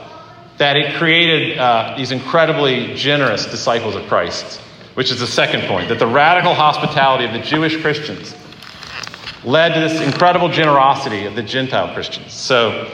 that 0.56 0.76
it 0.76 0.96
created 0.96 1.58
uh, 1.58 1.94
these 1.96 2.10
incredibly 2.10 2.94
generous 2.94 3.46
disciples 3.46 3.94
of 3.94 4.06
Christ, 4.08 4.58
which 4.94 5.12
is 5.12 5.20
the 5.20 5.26
second 5.26 5.68
point 5.68 5.88
that 5.88 6.00
the 6.00 6.06
radical 6.06 6.54
hospitality 6.54 7.24
of 7.24 7.32
the 7.32 7.38
Jewish 7.38 7.80
Christians 7.80 8.34
led 9.44 9.74
to 9.74 9.80
this 9.80 10.00
incredible 10.00 10.48
generosity 10.48 11.26
of 11.26 11.36
the 11.36 11.42
Gentile 11.42 11.94
Christians. 11.94 12.32
So 12.32 12.90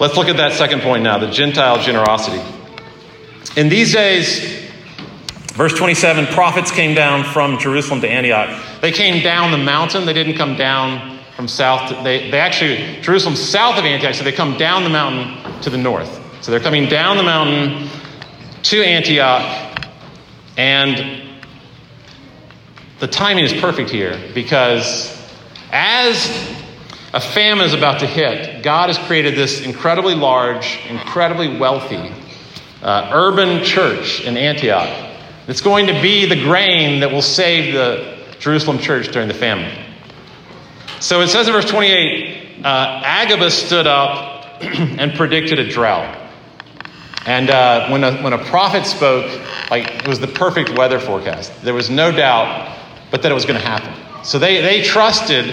let's 0.00 0.16
look 0.16 0.26
at 0.26 0.36
that 0.38 0.54
second 0.54 0.80
point 0.80 1.04
now 1.04 1.18
the 1.18 1.30
Gentile 1.30 1.80
generosity. 1.80 2.42
In 3.54 3.68
these 3.68 3.92
days, 3.92 4.61
Verse 5.52 5.74
27 5.74 6.28
prophets 6.28 6.70
came 6.70 6.94
down 6.94 7.24
from 7.24 7.58
Jerusalem 7.58 8.00
to 8.00 8.08
Antioch. 8.08 8.80
They 8.80 8.90
came 8.90 9.22
down 9.22 9.50
the 9.50 9.58
mountain, 9.58 10.06
they 10.06 10.14
didn't 10.14 10.36
come 10.36 10.56
down 10.56 11.18
from 11.36 11.46
south. 11.46 11.90
To, 11.90 12.02
they, 12.02 12.30
they 12.30 12.40
actually, 12.40 13.02
Jerusalem 13.02 13.36
south 13.36 13.78
of 13.78 13.84
Antioch, 13.84 14.14
so 14.14 14.24
they 14.24 14.32
come 14.32 14.56
down 14.56 14.82
the 14.82 14.88
mountain 14.88 15.60
to 15.60 15.68
the 15.68 15.76
north. 15.76 16.20
So 16.42 16.50
they're 16.50 16.60
coming 16.60 16.88
down 16.88 17.18
the 17.18 17.22
mountain 17.22 17.90
to 18.62 18.82
Antioch, 18.82 19.86
and 20.56 21.22
the 23.00 23.06
timing 23.06 23.44
is 23.44 23.52
perfect 23.52 23.90
here 23.90 24.18
because 24.32 25.14
as 25.70 26.30
a 27.12 27.20
famine 27.20 27.66
is 27.66 27.74
about 27.74 28.00
to 28.00 28.06
hit, 28.06 28.62
God 28.62 28.88
has 28.88 28.96
created 29.06 29.34
this 29.34 29.60
incredibly 29.60 30.14
large, 30.14 30.80
incredibly 30.88 31.58
wealthy 31.58 32.10
uh, 32.80 33.10
urban 33.12 33.62
church 33.62 34.22
in 34.24 34.38
Antioch. 34.38 35.11
It's 35.48 35.60
going 35.60 35.86
to 35.88 36.00
be 36.00 36.26
the 36.26 36.36
grain 36.36 37.00
that 37.00 37.10
will 37.10 37.22
save 37.22 37.74
the 37.74 38.26
Jerusalem 38.38 38.78
church 38.78 39.08
during 39.08 39.28
the 39.28 39.34
famine. 39.34 39.76
So 41.00 41.20
it 41.20 41.28
says 41.28 41.48
in 41.48 41.52
verse 41.52 41.68
28 41.68 42.64
uh, 42.64 43.02
Agabus 43.04 43.54
stood 43.54 43.88
up 43.88 44.62
and 44.62 45.12
predicted 45.14 45.58
a 45.58 45.68
drought. 45.68 46.18
And 47.26 47.50
uh, 47.50 47.88
when, 47.88 48.04
a, 48.04 48.22
when 48.22 48.32
a 48.32 48.38
prophet 48.38 48.86
spoke, 48.86 49.26
like 49.70 49.92
it 49.94 50.08
was 50.08 50.20
the 50.20 50.28
perfect 50.28 50.76
weather 50.76 51.00
forecast. 51.00 51.52
There 51.62 51.74
was 51.74 51.90
no 51.90 52.12
doubt 52.12 52.78
but 53.10 53.22
that 53.22 53.30
it 53.30 53.34
was 53.34 53.44
going 53.44 53.60
to 53.60 53.66
happen. 53.66 54.24
So 54.24 54.38
they, 54.38 54.60
they 54.60 54.82
trusted, 54.82 55.52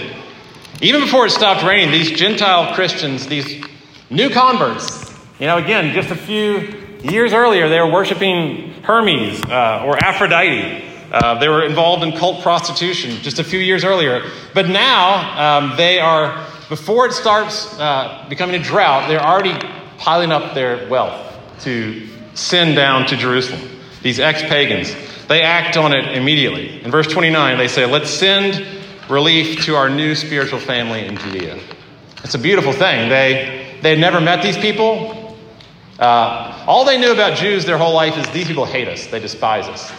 even 0.80 1.00
before 1.00 1.26
it 1.26 1.30
stopped 1.30 1.64
raining, 1.64 1.90
these 1.90 2.10
Gentile 2.10 2.74
Christians, 2.74 3.26
these 3.26 3.62
new 4.08 4.30
converts, 4.30 5.12
you 5.38 5.46
know, 5.46 5.58
again, 5.58 5.94
just 5.94 6.10
a 6.10 6.16
few 6.16 6.79
years 7.02 7.32
earlier, 7.32 7.68
they 7.68 7.80
were 7.80 7.90
worshiping 7.90 8.72
Hermes 8.82 9.42
uh, 9.44 9.84
or 9.84 9.96
Aphrodite. 10.02 10.84
Uh, 11.12 11.38
they 11.38 11.48
were 11.48 11.64
involved 11.64 12.02
in 12.02 12.12
cult 12.12 12.42
prostitution 12.42 13.10
just 13.22 13.38
a 13.38 13.44
few 13.44 13.58
years 13.58 13.84
earlier. 13.84 14.22
But 14.54 14.68
now 14.68 15.58
um, 15.58 15.76
they 15.76 15.98
are, 15.98 16.46
before 16.68 17.06
it 17.06 17.12
starts 17.12 17.78
uh, 17.78 18.26
becoming 18.28 18.60
a 18.60 18.62
drought, 18.62 19.08
they're 19.08 19.22
already 19.22 19.58
piling 19.98 20.32
up 20.32 20.54
their 20.54 20.88
wealth 20.88 21.36
to 21.60 22.06
send 22.34 22.76
down 22.76 23.06
to 23.06 23.16
Jerusalem. 23.16 23.60
These 24.02 24.20
ex 24.20 24.42
pagans, 24.42 24.94
they 25.26 25.42
act 25.42 25.76
on 25.76 25.92
it 25.92 26.16
immediately. 26.16 26.82
In 26.82 26.90
verse 26.90 27.06
29, 27.06 27.58
they 27.58 27.68
say, 27.68 27.86
Let's 27.86 28.10
send 28.10 28.64
relief 29.10 29.64
to 29.64 29.74
our 29.74 29.90
new 29.90 30.14
spiritual 30.14 30.60
family 30.60 31.04
in 31.04 31.16
Judea. 31.16 31.58
It's 32.24 32.34
a 32.34 32.38
beautiful 32.38 32.72
thing. 32.72 33.08
They, 33.08 33.78
they 33.82 33.90
had 33.90 33.98
never 33.98 34.20
met 34.20 34.42
these 34.42 34.56
people. 34.56 35.19
Uh, 36.00 36.64
all 36.66 36.84
they 36.84 36.98
knew 36.98 37.12
about 37.12 37.36
Jews 37.36 37.66
their 37.66 37.78
whole 37.78 37.94
life 37.94 38.16
is 38.16 38.28
these 38.30 38.46
people 38.46 38.64
hate 38.64 38.88
us, 38.88 39.06
they 39.06 39.20
despise 39.20 39.66
us. 39.66 39.92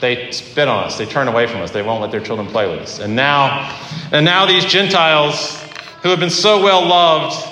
They 0.00 0.30
spit 0.32 0.66
on 0.66 0.84
us, 0.84 0.98
they 0.98 1.06
turn 1.06 1.28
away 1.28 1.46
from 1.46 1.60
us, 1.60 1.70
they 1.70 1.82
won't 1.82 2.00
let 2.00 2.10
their 2.10 2.20
children 2.20 2.48
play 2.48 2.68
with 2.68 2.80
us. 2.80 2.98
And 2.98 3.14
now, 3.14 3.78
and 4.12 4.24
now 4.24 4.46
these 4.46 4.64
Gentiles 4.64 5.62
who 6.02 6.08
have 6.08 6.18
been 6.18 6.30
so 6.30 6.62
well 6.62 6.84
loved, 6.86 7.46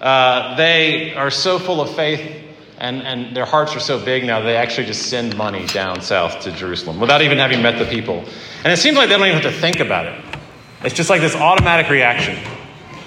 uh, 0.00 0.56
they 0.56 1.14
are 1.14 1.30
so 1.30 1.58
full 1.58 1.80
of 1.80 1.94
faith 1.96 2.44
and, 2.78 3.02
and 3.02 3.34
their 3.34 3.46
hearts 3.46 3.74
are 3.74 3.80
so 3.80 4.02
big 4.02 4.24
now 4.24 4.40
they 4.40 4.56
actually 4.56 4.86
just 4.86 5.06
send 5.08 5.36
money 5.36 5.66
down 5.66 6.00
south 6.02 6.40
to 6.42 6.52
Jerusalem 6.52 7.00
without 7.00 7.22
even 7.22 7.38
having 7.38 7.62
met 7.62 7.78
the 7.78 7.86
people. 7.86 8.24
And 8.62 8.72
it 8.72 8.76
seems 8.76 8.96
like 8.96 9.08
they 9.08 9.16
don't 9.16 9.26
even 9.26 9.40
have 9.40 9.52
to 9.52 9.60
think 9.60 9.80
about 9.80 10.06
it. 10.06 10.24
It's 10.84 10.94
just 10.94 11.10
like 11.10 11.20
this 11.20 11.34
automatic 11.34 11.90
reaction. 11.90 12.36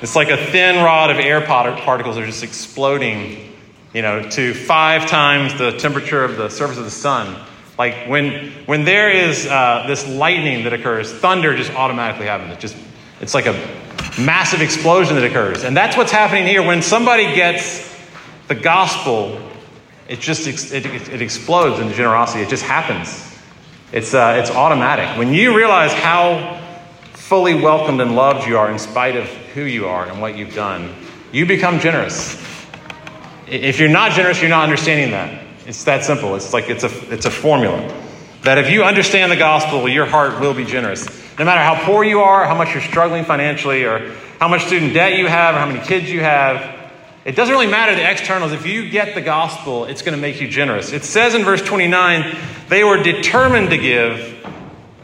It's 0.01 0.15
like 0.15 0.29
a 0.29 0.37
thin 0.37 0.83
rod 0.83 1.11
of 1.11 1.17
air 1.17 1.41
particles 1.41 2.17
are 2.17 2.25
just 2.25 2.43
exploding, 2.43 3.48
you 3.93 4.01
know, 4.01 4.29
to 4.29 4.53
five 4.53 5.07
times 5.07 5.57
the 5.57 5.71
temperature 5.71 6.23
of 6.23 6.37
the 6.37 6.49
surface 6.49 6.77
of 6.77 6.85
the 6.85 6.91
sun. 6.91 7.45
Like 7.77 8.07
when 8.07 8.51
when 8.65 8.85
there 8.85 9.09
is 9.09 9.47
uh, 9.47 9.85
this 9.87 10.07
lightning 10.07 10.63
that 10.65 10.73
occurs, 10.73 11.11
thunder 11.11 11.55
just 11.55 11.71
automatically 11.71 12.25
happens. 12.25 12.53
It 12.53 12.59
just 12.59 12.75
it's 13.21 13.33
like 13.33 13.45
a 13.45 13.53
massive 14.19 14.61
explosion 14.61 15.15
that 15.15 15.23
occurs, 15.23 15.63
and 15.63 15.75
that's 15.75 15.95
what's 15.95 16.11
happening 16.11 16.45
here. 16.45 16.61
When 16.61 16.81
somebody 16.81 17.35
gets 17.35 17.87
the 18.47 18.55
gospel 18.55 19.39
it 20.09 20.19
just 20.19 20.47
it, 20.47 20.85
it 20.85 21.21
explodes 21.21 21.79
in 21.79 21.93
generosity. 21.93 22.41
It 22.41 22.49
just 22.49 22.63
happens. 22.63 23.25
It's, 23.91 24.15
uh, 24.15 24.39
it's 24.41 24.49
automatic. 24.49 25.17
When 25.19 25.33
you 25.33 25.55
realize 25.55 25.93
how 25.93 26.59
fully 27.13 27.53
welcomed 27.53 28.01
and 28.01 28.15
loved 28.15 28.47
you 28.47 28.57
are 28.57 28.71
in 28.71 28.79
spite 28.79 29.15
of 29.15 29.27
who 29.53 29.61
you 29.61 29.87
are 29.87 30.07
and 30.07 30.19
what 30.19 30.35
you've 30.35 30.55
done, 30.55 30.95
you 31.31 31.45
become 31.45 31.79
generous. 31.79 32.43
If 33.49 33.79
you're 33.79 33.89
not 33.89 34.11
generous, 34.11 34.41
you're 34.41 34.49
not 34.49 34.63
understanding 34.63 35.11
that. 35.11 35.43
It's 35.65 35.83
that 35.85 36.03
simple. 36.03 36.35
It's 36.35 36.53
like 36.53 36.69
it's 36.69 36.83
a, 36.83 37.13
it's 37.13 37.25
a 37.25 37.31
formula. 37.31 37.77
That 38.43 38.57
if 38.57 38.69
you 38.69 38.83
understand 38.83 39.31
the 39.31 39.37
gospel, 39.37 39.87
your 39.89 40.05
heart 40.05 40.39
will 40.39 40.53
be 40.53 40.65
generous. 40.65 41.07
No 41.37 41.45
matter 41.45 41.61
how 41.61 41.85
poor 41.85 42.03
you 42.03 42.21
are, 42.21 42.45
how 42.45 42.55
much 42.55 42.73
you're 42.73 42.83
struggling 42.83 43.25
financially, 43.25 43.83
or 43.85 44.13
how 44.39 44.47
much 44.47 44.65
student 44.65 44.93
debt 44.93 45.17
you 45.17 45.27
have, 45.27 45.55
or 45.55 45.59
how 45.59 45.65
many 45.65 45.85
kids 45.85 46.09
you 46.09 46.21
have, 46.21 46.79
it 47.25 47.35
doesn't 47.35 47.53
really 47.53 47.67
matter 47.67 47.95
the 47.95 48.09
externals. 48.09 48.53
If 48.53 48.65
you 48.65 48.89
get 48.89 49.13
the 49.13 49.21
gospel, 49.21 49.85
it's 49.85 50.01
going 50.01 50.15
to 50.15 50.21
make 50.21 50.39
you 50.39 50.47
generous. 50.47 50.93
It 50.93 51.03
says 51.03 51.35
in 51.35 51.43
verse 51.43 51.61
29 51.61 52.37
they 52.69 52.83
were 52.83 53.03
determined 53.03 53.71
to 53.71 53.77
give 53.77 54.35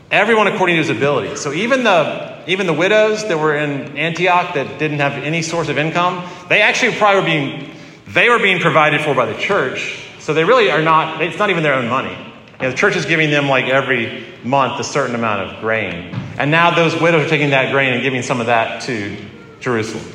everyone 0.10 0.48
according 0.48 0.76
to 0.76 0.82
his 0.82 0.90
ability. 0.90 1.36
So 1.36 1.52
even 1.52 1.84
the, 1.84 2.42
even 2.48 2.68
the 2.68 2.74
widows 2.74 3.28
that 3.28 3.38
were 3.38 3.56
in 3.56 3.98
Antioch 3.98 4.54
that 4.54 4.80
didn't 4.80 5.00
have 5.00 5.14
any 5.24 5.42
source 5.42 5.68
of 5.68 5.78
income, 5.78 6.28
they 6.48 6.62
actually 6.62 6.96
probably 6.96 7.20
were 7.20 7.26
being, 7.26 7.75
they 8.16 8.30
were 8.30 8.40
being 8.40 8.60
provided 8.60 9.02
for 9.02 9.14
by 9.14 9.26
the 9.26 9.38
church. 9.38 10.08
So 10.20 10.34
they 10.34 10.46
really 10.46 10.72
are 10.72 10.82
not, 10.82 11.22
it's 11.22 11.38
not 11.38 11.50
even 11.50 11.62
their 11.62 11.76
own 11.76 11.88
money. 11.88 12.18
You 12.60 12.64
know, 12.64 12.72
the 12.72 12.78
church 12.78 12.96
is 12.96 13.06
giving 13.06 13.30
them 13.30 13.50
like 13.50 13.66
every 13.66 14.26
month 14.44 14.80
a 14.80 14.84
certain 14.86 15.14
amount 15.14 15.52
of 15.52 15.60
grain. 15.60 16.16
And 16.38 16.50
now 16.50 16.74
those 16.74 17.00
widows 17.00 17.26
are 17.26 17.30
taking 17.30 17.50
that 17.50 17.74
grain 17.74 17.94
and 17.94 18.02
giving 18.02 18.24
some 18.24 18.40
of 18.40 18.46
that 18.46 18.84
to 18.84 19.18
Jerusalem. 19.60 20.06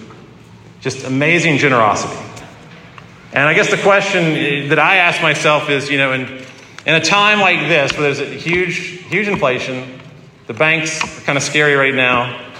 Just 0.81 1.05
amazing 1.05 1.59
generosity. 1.59 2.19
And 3.35 3.47
I 3.47 3.53
guess 3.53 3.71
the 3.71 3.77
question 3.77 4.71
that 4.71 4.79
I 4.79 4.97
ask 4.97 5.21
myself 5.21 5.69
is, 5.69 5.91
you 5.91 5.99
know, 5.99 6.13
in, 6.15 6.23
in 6.87 6.95
a 6.95 7.01
time 7.01 7.39
like 7.39 7.69
this 7.69 7.93
where 7.93 8.03
there's 8.03 8.21
a 8.21 8.25
huge, 8.25 8.77
huge 8.77 9.29
inflation, 9.29 10.01
the 10.47 10.55
banks 10.55 11.05
are 11.05 11.25
kind 11.25 11.37
of 11.37 11.45
scary 11.45 11.75
right 11.75 11.95
now, 11.95 12.51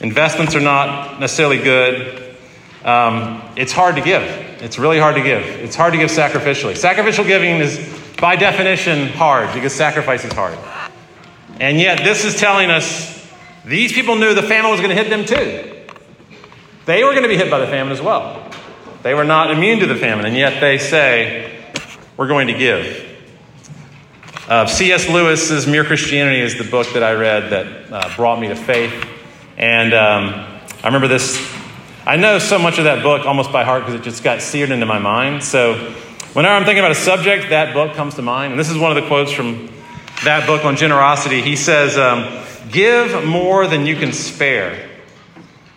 investments 0.00 0.56
are 0.56 0.60
not 0.60 1.20
necessarily 1.20 1.58
good, 1.58 2.29
um, 2.84 3.42
it's 3.56 3.72
hard 3.72 3.96
to 3.96 4.02
give. 4.02 4.22
It's 4.62 4.78
really 4.78 4.98
hard 4.98 5.16
to 5.16 5.22
give. 5.22 5.42
It's 5.42 5.76
hard 5.76 5.92
to 5.92 5.98
give 5.98 6.10
sacrificially. 6.10 6.76
Sacrificial 6.76 7.24
giving 7.24 7.56
is, 7.56 7.78
by 8.20 8.36
definition, 8.36 9.08
hard 9.08 9.52
because 9.54 9.72
sacrifice 9.74 10.24
is 10.24 10.32
hard. 10.32 10.58
And 11.60 11.78
yet, 11.78 11.98
this 11.98 12.24
is 12.24 12.36
telling 12.36 12.70
us 12.70 13.30
these 13.64 13.92
people 13.92 14.16
knew 14.16 14.34
the 14.34 14.42
famine 14.42 14.70
was 14.70 14.80
going 14.80 14.96
to 14.96 15.02
hit 15.02 15.10
them 15.10 15.24
too. 15.24 15.76
They 16.86 17.04
were 17.04 17.10
going 17.10 17.22
to 17.22 17.28
be 17.28 17.36
hit 17.36 17.50
by 17.50 17.58
the 17.58 17.66
famine 17.66 17.92
as 17.92 18.00
well. 18.00 18.50
They 19.02 19.14
were 19.14 19.24
not 19.24 19.50
immune 19.50 19.80
to 19.80 19.86
the 19.86 19.96
famine, 19.96 20.26
and 20.26 20.36
yet 20.36 20.60
they 20.60 20.78
say, 20.78 21.62
we're 22.16 22.28
going 22.28 22.48
to 22.48 22.54
give. 22.54 23.06
Uh, 24.48 24.66
C.S. 24.66 25.08
Lewis's 25.08 25.66
Mere 25.66 25.84
Christianity 25.84 26.40
is 26.40 26.58
the 26.58 26.64
book 26.64 26.86
that 26.94 27.02
I 27.02 27.12
read 27.12 27.50
that 27.50 27.92
uh, 27.92 28.16
brought 28.16 28.40
me 28.40 28.48
to 28.48 28.56
faith. 28.56 29.06
And 29.56 29.94
um, 29.94 30.30
I 30.82 30.86
remember 30.86 31.06
this, 31.06 31.38
I 32.06 32.16
know 32.16 32.38
so 32.38 32.58
much 32.58 32.78
of 32.78 32.84
that 32.84 33.02
book 33.02 33.26
almost 33.26 33.52
by 33.52 33.62
heart 33.62 33.82
because 33.82 33.94
it 33.94 34.02
just 34.02 34.24
got 34.24 34.40
seared 34.40 34.70
into 34.70 34.86
my 34.86 34.98
mind. 34.98 35.44
So 35.44 35.74
whenever 36.32 36.54
I'm 36.54 36.64
thinking 36.64 36.78
about 36.78 36.92
a 36.92 36.94
subject, 36.94 37.50
that 37.50 37.74
book 37.74 37.94
comes 37.94 38.14
to 38.14 38.22
mind. 38.22 38.52
And 38.52 38.58
this 38.58 38.70
is 38.70 38.78
one 38.78 38.96
of 38.96 39.02
the 39.02 39.06
quotes 39.06 39.30
from 39.32 39.70
that 40.24 40.46
book 40.46 40.64
on 40.64 40.76
generosity. 40.76 41.42
He 41.42 41.56
says, 41.56 41.98
um, 41.98 42.42
Give 42.70 43.26
more 43.26 43.66
than 43.66 43.84
you 43.84 43.96
can 43.96 44.12
spare. 44.12 44.88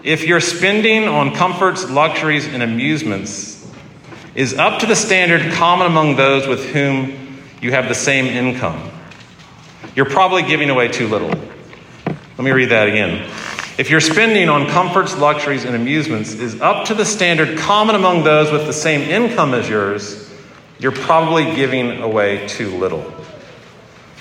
If 0.01 0.25
your 0.25 0.39
spending 0.39 1.09
on 1.09 1.33
comforts, 1.33 1.89
luxuries, 1.89 2.45
and 2.47 2.63
amusements 2.63 3.69
is 4.33 4.53
up 4.53 4.79
to 4.79 4.86
the 4.86 4.95
standard 4.95 5.53
common 5.53 5.88
among 5.88 6.15
those 6.15 6.47
with 6.47 6.65
whom 6.69 7.41
you 7.62 7.71
have 7.71 7.89
the 7.89 7.95
same 7.95 8.27
income, 8.27 8.91
you're 9.93 10.05
probably 10.05 10.43
giving 10.43 10.69
away 10.69 10.88
too 10.88 11.07
little. 11.07 11.29
Let 11.29 12.39
me 12.39 12.51
read 12.51 12.69
that 12.69 12.88
again. 12.88 13.29
If 13.75 13.89
your 13.89 14.01
spending 14.01 14.49
on 14.49 14.67
comforts, 14.67 15.17
luxuries, 15.17 15.65
and 15.65 15.75
amusements 15.75 16.33
is 16.33 16.62
up 16.62 16.86
to 16.88 16.93
the 16.93 17.05
standard 17.05 17.57
common 17.57 17.95
among 17.95 18.23
those 18.23 18.51
with 18.51 18.67
the 18.67 18.73
same 18.73 19.01
income 19.01 19.55
as 19.55 19.67
yours, 19.67 20.31
you're 20.77 20.91
probably 20.91 21.55
giving 21.55 21.99
away 21.99 22.47
too 22.47 22.69
little. 22.77 23.12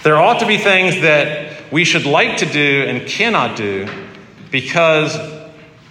There 0.04 0.16
ought 0.16 0.40
to 0.40 0.46
be 0.46 0.56
things 0.56 1.02
that 1.02 1.70
we 1.70 1.84
should 1.84 2.06
like 2.06 2.38
to 2.38 2.46
do 2.46 2.84
and 2.88 3.06
cannot 3.06 3.56
do 3.56 3.88
because 4.50 5.18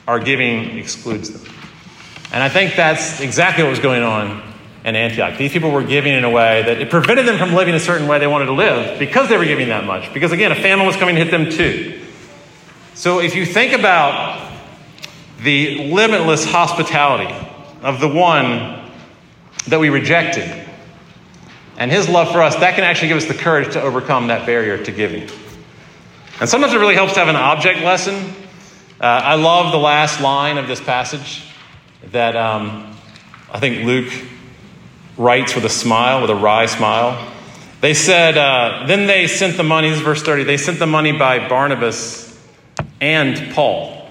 our 0.08 0.20
giving 0.20 0.80
excludes 0.80 1.30
them. 1.30 1.54
And 2.34 2.42
I 2.42 2.50
think 2.50 2.76
that's 2.76 3.22
exactly 3.22 3.64
what 3.64 3.70
was 3.70 3.80
going 3.80 4.02
on 4.02 4.42
in 4.84 4.96
Antioch. 4.96 5.38
These 5.38 5.52
people 5.52 5.70
were 5.70 5.84
giving 5.84 6.14
in 6.14 6.24
a 6.24 6.30
way 6.32 6.64
that 6.64 6.82
it 6.82 6.90
prevented 6.90 7.28
them 7.28 7.38
from 7.38 7.54
living 7.54 7.76
a 7.76 7.80
certain 7.80 8.08
way 8.08 8.18
they 8.18 8.28
wanted 8.28 8.46
to 8.46 8.54
live 8.54 8.98
because 8.98 9.30
they 9.30 9.38
were 9.38 9.46
giving 9.46 9.70
that 9.70 9.86
much. 9.86 10.12
Because 10.14 10.32
again, 10.32 10.52
a 10.52 10.56
famine 10.56 10.88
was 10.88 10.96
coming 10.96 11.14
to 11.14 11.24
hit 11.24 11.30
them 11.30 11.52
too. 11.52 12.01
So 13.02 13.20
if 13.20 13.36
you 13.36 13.48
think 13.48 13.74
about 13.74 14.48
the 15.40 15.92
limitless 15.92 16.46
hospitality 16.46 17.34
of 17.82 18.00
the 18.00 18.08
one 18.08 18.92
that 19.66 19.80
we 19.80 19.90
rejected 19.90 20.48
and 21.80 21.92
his 21.92 22.08
love 22.08 22.32
for 22.32 22.44
us, 22.44 22.56
that 22.58 22.76
can 22.76 22.84
actually 22.84 23.08
give 23.08 23.18
us 23.18 23.26
the 23.26 23.34
courage 23.34 23.74
to 23.74 23.82
overcome 23.82 24.28
that 24.28 24.46
barrier 24.46 24.84
to 24.84 24.92
giving. 24.92 25.28
And 26.40 26.48
sometimes 26.48 26.74
it 26.74 26.78
really 26.78 26.94
helps 26.94 27.14
to 27.14 27.20
have 27.22 27.28
an 27.28 27.36
object 27.36 27.82
lesson 27.82 28.36
uh, 29.00 29.06
I 29.06 29.34
love 29.34 29.72
the 29.72 29.80
last 29.80 30.22
line 30.22 30.60
of 30.60 30.68
this 30.68 30.80
passage 30.80 31.44
that 32.12 32.36
um, 32.36 32.96
I 33.52 33.60
think 33.60 33.84
Luke 33.84 34.14
writes 35.18 35.56
with 35.56 35.66
a 35.66 35.70
smile, 35.70 36.22
with 36.22 36.30
a 36.30 36.36
wry 36.36 36.68
smile. 36.68 37.34
They 37.80 37.96
said, 37.96 38.38
uh, 38.38 38.86
then 38.86 39.08
they 39.08 39.26
sent 39.26 39.58
the 39.58 39.64
money, 39.64 39.92
verse 39.92 40.22
30, 40.22 40.44
they 40.44 40.58
sent 40.58 40.78
the 40.78 40.86
money 40.86 41.14
by 41.14 41.50
Barnabas 41.50 42.31
and 43.02 43.54
Paul. 43.54 44.10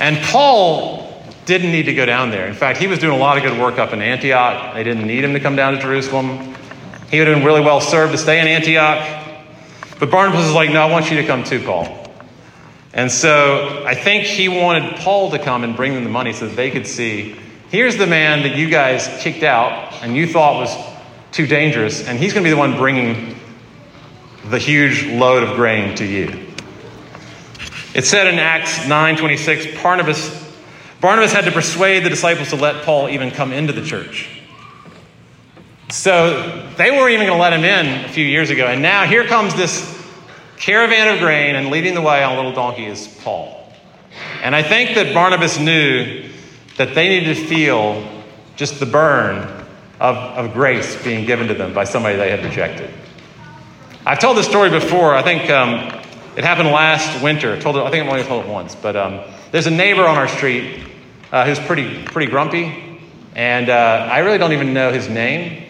And 0.00 0.18
Paul 0.24 1.24
didn't 1.46 1.72
need 1.72 1.84
to 1.84 1.94
go 1.94 2.04
down 2.04 2.30
there. 2.30 2.46
In 2.46 2.54
fact, 2.54 2.78
he 2.78 2.86
was 2.86 2.98
doing 2.98 3.16
a 3.16 3.18
lot 3.18 3.38
of 3.38 3.42
good 3.42 3.58
work 3.58 3.78
up 3.78 3.94
in 3.94 4.02
Antioch. 4.02 4.74
They 4.74 4.84
didn't 4.84 5.06
need 5.06 5.24
him 5.24 5.32
to 5.32 5.40
come 5.40 5.56
down 5.56 5.74
to 5.74 5.80
Jerusalem. 5.80 6.54
He 7.10 7.18
would 7.18 7.26
have 7.26 7.36
been 7.38 7.46
really 7.46 7.62
well 7.62 7.80
served 7.80 8.12
to 8.12 8.18
stay 8.18 8.38
in 8.40 8.46
Antioch. 8.46 9.24
But 9.98 10.10
Barnabas 10.10 10.44
is 10.44 10.52
like, 10.52 10.70
no, 10.70 10.82
I 10.82 10.90
want 10.90 11.10
you 11.10 11.16
to 11.16 11.26
come 11.26 11.42
too, 11.44 11.60
Paul. 11.60 11.94
And 12.92 13.10
so 13.10 13.84
I 13.86 13.94
think 13.94 14.24
he 14.24 14.48
wanted 14.48 14.96
Paul 14.96 15.30
to 15.30 15.38
come 15.38 15.64
and 15.64 15.74
bring 15.74 15.94
them 15.94 16.04
the 16.04 16.10
money 16.10 16.32
so 16.32 16.46
that 16.46 16.56
they 16.56 16.70
could 16.70 16.86
see 16.86 17.36
here's 17.70 17.96
the 17.96 18.06
man 18.06 18.42
that 18.42 18.56
you 18.56 18.68
guys 18.68 19.08
kicked 19.20 19.42
out 19.42 19.92
and 20.02 20.16
you 20.16 20.26
thought 20.26 20.56
was 20.56 20.76
too 21.32 21.46
dangerous, 21.46 22.06
and 22.06 22.18
he's 22.18 22.32
going 22.32 22.42
to 22.42 22.48
be 22.48 22.54
the 22.54 22.58
one 22.58 22.76
bringing 22.76 23.36
the 24.46 24.58
huge 24.58 25.04
load 25.04 25.42
of 25.42 25.56
grain 25.56 25.94
to 25.96 26.04
you. 26.04 26.47
It 27.98 28.04
said 28.04 28.28
in 28.28 28.38
Acts 28.38 28.78
9:26, 28.86 29.82
Barnabas, 29.82 30.30
Barnabas 31.00 31.32
had 31.32 31.46
to 31.46 31.50
persuade 31.50 32.04
the 32.04 32.08
disciples 32.08 32.50
to 32.50 32.54
let 32.54 32.84
Paul 32.84 33.08
even 33.08 33.32
come 33.32 33.52
into 33.52 33.72
the 33.72 33.84
church. 33.84 34.28
So 35.90 36.64
they 36.76 36.92
weren't 36.92 37.14
even 37.14 37.26
going 37.26 37.36
to 37.36 37.42
let 37.42 37.52
him 37.52 37.64
in 37.64 38.04
a 38.04 38.08
few 38.08 38.24
years 38.24 38.50
ago, 38.50 38.68
and 38.68 38.82
now 38.82 39.04
here 39.04 39.24
comes 39.24 39.52
this 39.56 40.00
caravan 40.58 41.12
of 41.12 41.18
grain, 41.18 41.56
and 41.56 41.70
leading 41.70 41.94
the 41.94 42.00
way 42.00 42.22
on 42.22 42.34
a 42.34 42.36
little 42.36 42.52
donkey 42.52 42.84
is 42.84 43.08
Paul. 43.24 43.68
And 44.44 44.54
I 44.54 44.62
think 44.62 44.94
that 44.94 45.12
Barnabas 45.12 45.58
knew 45.58 46.30
that 46.76 46.94
they 46.94 47.08
needed 47.08 47.34
to 47.34 47.46
feel 47.46 48.08
just 48.54 48.78
the 48.78 48.86
burn 48.86 49.38
of, 49.98 50.16
of 50.16 50.52
grace 50.52 51.02
being 51.02 51.26
given 51.26 51.48
to 51.48 51.54
them 51.54 51.74
by 51.74 51.82
somebody 51.82 52.14
they 52.14 52.30
had 52.30 52.44
rejected. 52.44 52.94
I've 54.06 54.20
told 54.20 54.36
this 54.36 54.46
story 54.46 54.70
before. 54.70 55.16
I 55.16 55.22
think 55.24 55.50
um, 55.50 55.97
it 56.38 56.44
happened 56.44 56.68
last 56.68 57.20
winter. 57.20 57.54
I, 57.54 57.58
told 57.58 57.74
it, 57.74 57.82
I 57.82 57.90
think 57.90 58.04
I've 58.04 58.10
only 58.12 58.22
told 58.22 58.44
it 58.44 58.48
once. 58.48 58.76
But 58.76 58.94
um, 58.94 59.22
there's 59.50 59.66
a 59.66 59.72
neighbor 59.72 60.06
on 60.06 60.16
our 60.16 60.28
street 60.28 60.84
uh, 61.32 61.44
who's 61.44 61.58
pretty, 61.58 62.04
pretty 62.04 62.30
grumpy. 62.30 63.00
And 63.34 63.68
uh, 63.68 64.08
I 64.08 64.20
really 64.20 64.38
don't 64.38 64.52
even 64.52 64.72
know 64.72 64.92
his 64.92 65.08
name. 65.08 65.64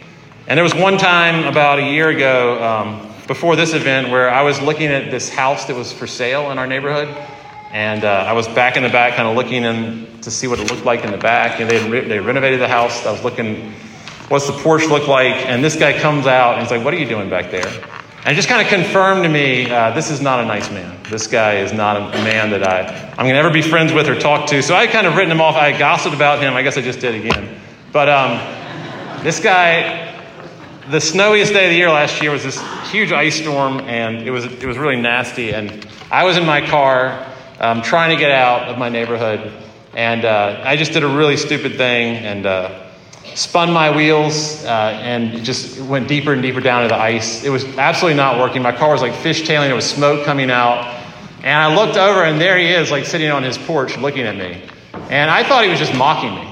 And 0.46 0.58
there 0.58 0.62
was 0.62 0.74
one 0.74 0.98
time 0.98 1.46
about 1.46 1.78
a 1.78 1.90
year 1.90 2.10
ago, 2.10 2.62
um, 2.62 3.10
before 3.26 3.56
this 3.56 3.72
event 3.72 4.10
where 4.10 4.28
I 4.28 4.42
was 4.42 4.60
looking 4.60 4.88
at 4.88 5.10
this 5.10 5.30
house 5.30 5.64
that 5.68 5.74
was 5.74 5.90
for 5.90 6.06
sale 6.06 6.50
in 6.50 6.58
our 6.58 6.66
neighborhood. 6.66 7.08
And 7.72 8.04
uh, 8.04 8.26
I 8.28 8.34
was 8.34 8.46
back 8.48 8.76
in 8.76 8.82
the 8.82 8.90
back, 8.90 9.14
kind 9.14 9.26
of 9.26 9.36
looking 9.36 9.64
in 9.64 10.20
to 10.20 10.30
see 10.30 10.48
what 10.48 10.60
it 10.60 10.70
looked 10.70 10.84
like 10.84 11.02
in 11.02 11.10
the 11.10 11.16
back. 11.16 11.60
And 11.60 11.70
they 11.70 11.88
re- 11.88 12.06
they 12.06 12.20
renovated 12.20 12.60
the 12.60 12.68
house. 12.68 13.06
I 13.06 13.12
was 13.12 13.24
looking, 13.24 13.72
what's 14.28 14.46
the 14.46 14.52
porch 14.52 14.84
look 14.84 15.08
like? 15.08 15.34
And 15.46 15.64
this 15.64 15.76
guy 15.76 15.98
comes 15.98 16.26
out 16.26 16.58
and 16.58 16.62
he's 16.62 16.70
like, 16.70 16.84
"What 16.84 16.92
are 16.92 16.98
you 16.98 17.08
doing 17.08 17.30
back 17.30 17.50
there?" 17.50 17.97
And 18.28 18.36
just 18.36 18.46
kind 18.46 18.60
of 18.60 18.68
confirmed 18.68 19.22
to 19.22 19.30
me, 19.30 19.70
uh, 19.70 19.92
this 19.92 20.10
is 20.10 20.20
not 20.20 20.38
a 20.38 20.44
nice 20.44 20.70
man. 20.70 20.98
This 21.04 21.26
guy 21.26 21.60
is 21.60 21.72
not 21.72 21.96
a, 21.96 22.22
man 22.22 22.50
that 22.50 22.62
I 22.62 23.10
I'm 23.12 23.26
gonna 23.26 23.38
ever 23.38 23.48
be 23.48 23.62
friends 23.62 23.90
with 23.90 24.06
or 24.06 24.20
talk 24.20 24.50
to. 24.50 24.62
So 24.62 24.74
I 24.74 24.86
kind 24.86 25.06
of 25.06 25.16
written 25.16 25.32
him 25.32 25.40
off. 25.40 25.54
I 25.56 25.72
gossiped 25.78 26.14
about 26.14 26.42
him. 26.42 26.52
I 26.52 26.60
guess 26.60 26.76
I 26.76 26.82
just 26.82 27.00
did 27.00 27.14
again. 27.14 27.58
But 27.90 28.10
um, 28.10 29.24
this 29.24 29.40
guy 29.40 30.14
the 30.90 31.00
snowiest 31.00 31.54
day 31.54 31.64
of 31.64 31.70
the 31.70 31.76
year 31.78 31.88
last 31.88 32.20
year 32.20 32.30
was 32.30 32.44
this 32.44 32.60
huge 32.90 33.12
ice 33.12 33.36
storm, 33.36 33.80
and 33.80 34.28
it 34.28 34.30
was, 34.30 34.44
it 34.44 34.66
was 34.66 34.76
really 34.76 35.00
nasty. 35.00 35.54
And 35.54 35.88
I 36.10 36.24
was 36.24 36.36
in 36.36 36.44
my 36.44 36.60
car 36.66 37.26
um, 37.60 37.80
trying 37.80 38.14
to 38.14 38.20
get 38.20 38.30
out 38.30 38.68
of 38.68 38.76
my 38.76 38.90
neighborhood, 38.90 39.50
and 39.94 40.26
uh, 40.26 40.60
I 40.66 40.76
just 40.76 40.92
did 40.92 41.02
a 41.02 41.08
really 41.08 41.38
stupid 41.38 41.78
thing 41.78 42.16
and 42.16 42.44
uh, 42.44 42.87
spun 43.38 43.72
my 43.72 43.94
wheels 43.94 44.64
uh, 44.64 44.98
and 45.00 45.44
just 45.44 45.80
went 45.82 46.08
deeper 46.08 46.32
and 46.32 46.42
deeper 46.42 46.60
down 46.60 46.82
into 46.82 46.94
the 46.94 47.00
ice. 47.00 47.44
It 47.44 47.50
was 47.50 47.64
absolutely 47.78 48.16
not 48.16 48.38
working. 48.38 48.62
My 48.62 48.76
car 48.76 48.90
was 48.90 49.00
like 49.00 49.12
fishtailing, 49.12 49.68
there 49.68 49.76
was 49.76 49.88
smoke 49.88 50.24
coming 50.24 50.50
out. 50.50 50.96
And 51.38 51.56
I 51.56 51.72
looked 51.72 51.96
over, 51.96 52.24
and 52.24 52.40
there 52.40 52.58
he 52.58 52.66
is, 52.66 52.90
like 52.90 53.04
sitting 53.04 53.30
on 53.30 53.44
his 53.44 53.56
porch 53.56 53.96
looking 53.96 54.22
at 54.22 54.36
me. 54.36 54.68
And 55.08 55.30
I 55.30 55.44
thought 55.44 55.62
he 55.62 55.70
was 55.70 55.78
just 55.78 55.94
mocking 55.94 56.34
me. 56.34 56.48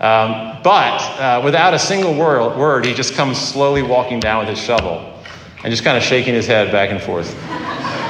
Um, 0.00 0.58
but 0.62 1.00
uh, 1.20 1.42
without 1.44 1.74
a 1.74 1.78
single 1.78 2.14
word, 2.14 2.56
word, 2.56 2.86
he 2.86 2.94
just 2.94 3.12
comes 3.12 3.38
slowly 3.38 3.82
walking 3.82 4.18
down 4.18 4.40
with 4.40 4.48
his 4.48 4.58
shovel 4.58 5.22
and 5.62 5.70
just 5.70 5.84
kind 5.84 5.98
of 5.98 6.02
shaking 6.02 6.32
his 6.32 6.46
head 6.46 6.72
back 6.72 6.90
and 6.90 7.00
forth. 7.00 7.34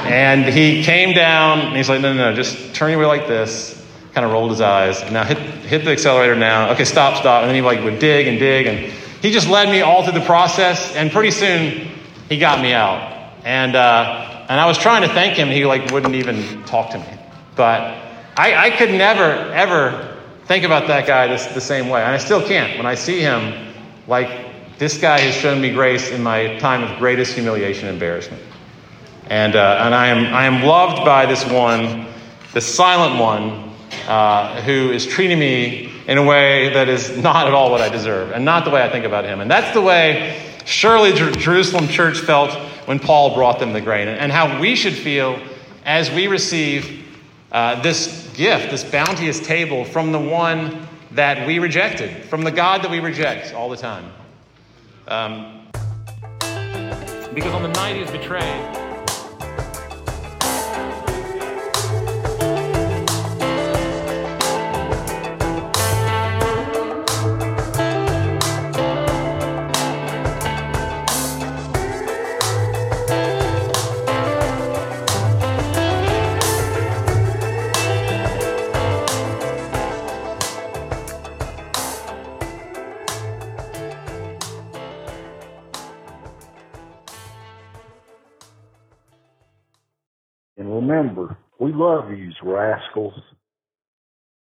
And 0.05 0.45
he 0.45 0.81
came 0.83 1.13
down 1.13 1.59
and 1.59 1.75
he's 1.75 1.89
like, 1.89 1.99
no, 1.99 2.13
no, 2.13 2.29
no, 2.29 2.35
just 2.35 2.73
turn 2.73 2.91
your 2.91 2.99
wheel 2.99 3.09
like 3.09 3.27
this. 3.27 3.76
Kind 4.17 4.25
of 4.25 4.31
rolled 4.31 4.49
his 4.49 4.61
eyes. 4.61 4.99
Now 5.11 5.25
hit, 5.25 5.37
hit 5.37 5.85
the 5.85 5.91
accelerator 5.91 6.33
now. 6.35 6.71
Okay, 6.71 6.85
stop, 6.85 7.17
stop. 7.17 7.43
And 7.43 7.49
then 7.49 7.55
he 7.55 7.61
like 7.61 7.83
would 7.83 7.99
dig 7.99 8.25
and 8.25 8.39
dig. 8.39 8.65
And 8.65 8.91
he 9.21 9.29
just 9.29 9.47
led 9.47 9.69
me 9.69 9.81
all 9.81 10.01
through 10.01 10.19
the 10.19 10.25
process. 10.25 10.95
And 10.95 11.11
pretty 11.11 11.29
soon 11.29 11.87
he 12.27 12.39
got 12.39 12.59
me 12.59 12.73
out. 12.73 13.35
And, 13.45 13.75
uh, 13.75 14.47
and 14.49 14.59
I 14.59 14.65
was 14.65 14.79
trying 14.79 15.03
to 15.03 15.07
thank 15.07 15.35
him. 15.37 15.49
He 15.49 15.67
like 15.67 15.91
wouldn't 15.91 16.15
even 16.15 16.63
talk 16.63 16.89
to 16.93 16.97
me. 16.97 17.05
But 17.55 17.79
I, 18.35 18.55
I 18.55 18.69
could 18.71 18.89
never, 18.89 19.51
ever 19.53 20.17
think 20.45 20.63
about 20.63 20.87
that 20.87 21.05
guy 21.05 21.27
this, 21.27 21.45
the 21.45 21.61
same 21.61 21.87
way. 21.87 22.01
And 22.01 22.11
I 22.11 22.17
still 22.17 22.41
can't. 22.41 22.75
When 22.75 22.87
I 22.87 22.95
see 22.95 23.19
him, 23.19 23.71
like, 24.07 24.79
this 24.79 24.97
guy 24.97 25.19
has 25.19 25.35
shown 25.35 25.61
me 25.61 25.71
grace 25.73 26.09
in 26.09 26.23
my 26.23 26.57
time 26.57 26.81
of 26.81 26.97
greatest 26.97 27.33
humiliation 27.33 27.87
and 27.87 27.93
embarrassment. 27.93 28.41
And, 29.27 29.55
uh, 29.55 29.83
and 29.85 29.93
I, 29.93 30.07
am, 30.07 30.33
I 30.33 30.45
am 30.45 30.63
loved 30.63 31.05
by 31.05 31.27
this 31.27 31.45
one, 31.45 32.07
the 32.53 32.61
silent 32.61 33.21
one, 33.21 33.66
uh, 34.07 34.61
who 34.61 34.91
is 34.91 35.05
treating 35.05 35.39
me 35.39 35.91
in 36.07 36.17
a 36.17 36.23
way 36.23 36.69
that 36.73 36.89
is 36.89 37.17
not 37.17 37.47
at 37.47 37.53
all 37.53 37.71
what 37.71 37.81
I 37.81 37.89
deserve 37.89 38.31
and 38.31 38.45
not 38.45 38.63
the 38.63 38.71
way 38.71 38.81
I 38.81 38.89
think 38.89 39.05
about 39.05 39.25
him. 39.25 39.41
And 39.41 39.51
that's 39.51 39.73
the 39.73 39.81
way 39.81 40.41
surely 40.65 41.13
Jer- 41.13 41.31
Jerusalem 41.31 41.87
church 41.87 42.19
felt 42.19 42.51
when 42.87 42.99
Paul 42.99 43.33
brought 43.33 43.59
them 43.59 43.73
the 43.73 43.81
grain, 43.81 44.07
and 44.07 44.31
how 44.31 44.61
we 44.61 44.75
should 44.75 44.93
feel 44.93 45.41
as 45.83 46.09
we 46.11 46.27
receive 46.27 47.05
uh, 47.51 47.81
this 47.81 48.31
gift, 48.33 48.71
this 48.71 48.83
bounteous 48.83 49.39
table 49.39 49.83
from 49.83 50.13
the 50.13 50.19
one 50.19 50.87
that 51.11 51.45
we 51.45 51.59
rejected, 51.59 52.23
from 52.25 52.43
the 52.43 52.51
God 52.51 52.83
that 52.83 52.91
we 52.91 52.99
reject 52.99 53.53
all 53.53 53.69
the 53.69 53.77
time. 53.77 54.05
Um, 55.07 55.67
because 57.33 57.53
on 57.53 57.61
the 57.61 57.69
night 57.69 57.95
he 57.95 58.01
was 58.01 58.11
betrayed, 58.11 58.86
we 91.67 91.73
love 91.73 92.09
these 92.09 92.33
rascals. 92.41 93.13